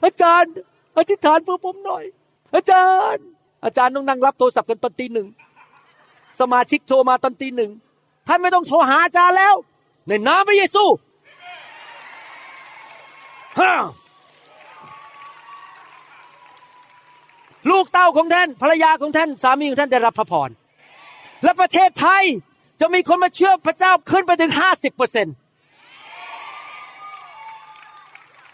[0.04, 0.54] อาจารย์
[0.97, 2.04] อธิษฐานเพื่อผมหน่อย
[2.56, 3.30] อาจารย์
[3.64, 5.28] อาจารย์ต้องนั่งรับโทรศัพท์กันตอนตีหนึ่ง
[6.39, 7.72] สมาชิกโทรมาตอนตีหนึ่ง
[8.28, 9.53] ท่านไม่ต้องโทรหาอาจารย์แล้ว
[10.07, 10.84] ในนามพระเยซู
[13.59, 13.74] ฮ่า
[17.70, 20.49] ลูกเต้าของท่านภรรยาของท่านสามีของท่านได้รับพระพร
[21.43, 22.24] และประเทศไทย
[22.80, 25.36] จะมีคนมาเชื่อพระเจ้าขึ้นไปถึงห้าสิบเปอร์เซ็นต์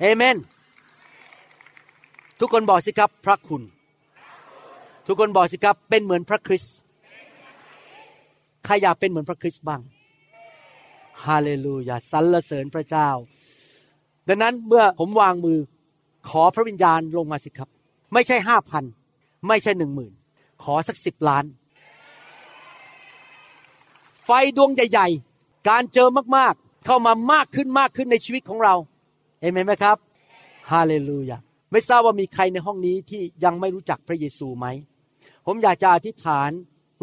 [0.01, 0.35] เอเมน
[2.39, 3.61] ทุกคนบอกสิครับพระคุณ
[5.07, 6.75] ทุกคนบอกสิครับเป็นเหมือนพระคริสต์
[8.65, 9.81] ใครอยากเป็นเหมือนพระคริสต์บ้าง
[11.25, 13.09] ฮาเลลูยาสรรเสริญพระเจ้า
[14.27, 15.59] ดังนั้นเมื่อผมวางมือ
[16.29, 17.69] ขอพระวิญญาณลงมาสิครับ
[18.13, 18.83] ไม่ใช่ห้าพัน
[19.47, 20.13] ไม่ใช่หนึ่งหมื่น
[20.63, 21.45] ขอสักสิบล้าน
[24.25, 25.07] ไฟดวงใหญ่
[25.39, 28.75] ๆ การเจอมากๆ เข้ามามากขึ้นมากขึ้นในชีวิตของเรา
[29.41, 29.97] เอเมนไหมครับ
[30.71, 31.37] ฮาเลลูยา
[31.71, 34.67] ไม่ทราบว่ามีใครในห้องนี้ที่ยังไม่รู้จักพระเยซูไหม
[35.47, 36.51] ผมอยากจะอธิษฐาน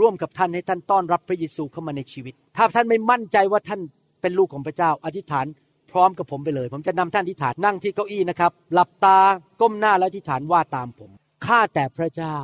[0.00, 3.80] ร่วมกับท่านให้ท่านต้อนรับพระเยซูเข้ามาในชีวิต ถ้าท่านไม่มั่นใจว่าท่าน
[4.20, 5.46] เป็นลูกของพระเจ้า อธิษฐาน
[5.90, 9.18] พร้อมกับผมไปเลย ผมจะนำท่านอธิษฐานนั่งที่เก้าอี้นะครับ หลับตา
[9.60, 11.10] ก้มหน้าแล้วอธิษฐานว่าตามผม
[11.46, 12.36] ข้าแต่พระเจ้า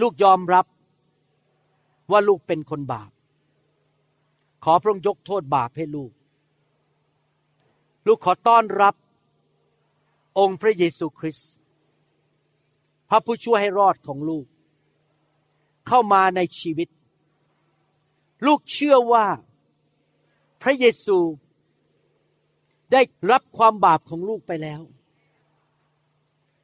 [0.00, 0.66] ลูกยอมรับ
[2.10, 3.10] ว่าลูกเป็นคนบาป
[4.64, 6.12] ขอพระองค์ยกโทษบาปให้ลูก
[8.06, 8.94] ลูกขอต้อนรับ
[10.38, 11.50] องค์พระเยซูคริสต์
[13.08, 14.46] พระผู้ช่วยให้รอดของลูก
[15.86, 16.88] เข้ามาในชีวิต
[18.46, 19.26] ลูกเชื่อว่า
[20.62, 21.18] พระเยซู
[22.92, 23.00] ได้
[23.32, 24.80] รับความบาปของลูกไปแล้ว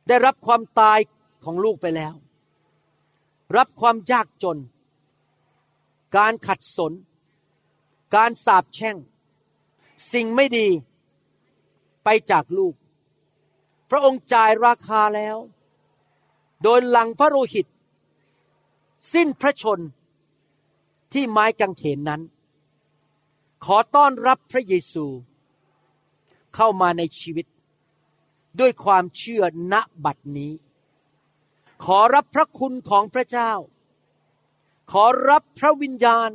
[0.09, 0.99] ได้รับความตาย
[1.45, 2.15] ของลูกไปแล้ว
[3.57, 4.59] รับความยากจน
[6.17, 6.93] การขัดสน
[8.15, 8.97] การสาปแช่ง
[10.13, 10.69] สิ่งไม่ดี
[12.05, 12.75] ไปจากลูก
[13.91, 15.37] พระองค์จ่ายราคาแล้ว
[16.63, 17.67] โดยหลังพระโลหิต
[19.13, 19.81] สิ้นพระชน
[21.13, 22.21] ที่ไม้กางเขนนั้น
[23.65, 25.07] ขอต้อนรับพระเยซู
[26.55, 27.47] เข้ามาในชีวิต
[28.61, 30.53] ด้วยความเชื่อณบัดนี้
[31.85, 33.53] ขอรับพระคุณของพระเจ้า
[34.91, 36.31] ขอรับพระวิญญาณ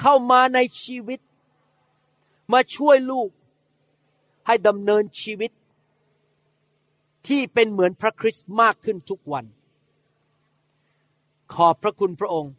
[0.00, 1.20] เข้ามาในชีวิต
[2.52, 3.30] มาช่วยลูก
[4.46, 5.50] ให้ดำเนินชีวิต
[7.28, 9.44] ที่เป็นเหมือนพระคริสต์มากขึ้นทุกวัน
[11.54, 12.52] ขอบพระคุณพระองค์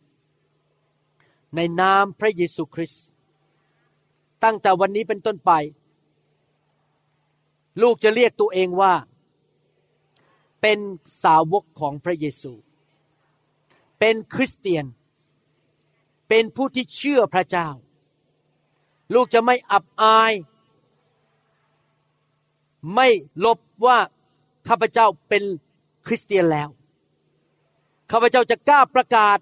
[1.55, 3.05] ในนามพระเยซูคริสต์
[4.43, 5.51] ตั้งแต่วันนี้เป็นต้นไป
[7.81, 8.93] ลูกจะเรียกตัวเองว่า
[10.61, 10.79] เป็น
[11.23, 12.53] สาวกของพระเยซู
[13.99, 14.85] เป็นคริสเตียน
[16.29, 17.67] เป็นผู้ที่เชื่อพระเจ้า
[19.13, 20.33] ลูกจะไม่อับอาย
[22.95, 23.07] ไม่
[23.45, 23.97] ลบว่า
[24.67, 25.43] ข้าพเจ้าเป็น
[26.07, 26.69] คริสเตียนแล้ว
[28.11, 29.39] ข้าพเจ้าจะกล้าประกาศ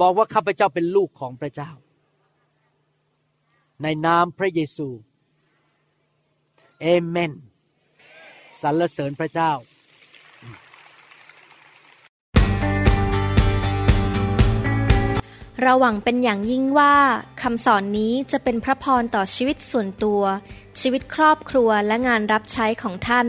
[0.00, 1.70] บอกว่าข้าพเจ้าเป็นลูกของพระเจ้า
[3.82, 4.88] ในนามพระเยซู
[6.80, 7.32] เอเมน
[8.60, 9.52] สรรเสริญพระเจ้า
[15.62, 16.94] เราหวังเป็นอย่างยิ่งว่า
[17.42, 20.22] คำสอนนี้จะเป็นพระพรต่อชีวิตส่วนตัว
[20.80, 23.28] ชีวิตครอบครัวและงานรับใช้ของท่าน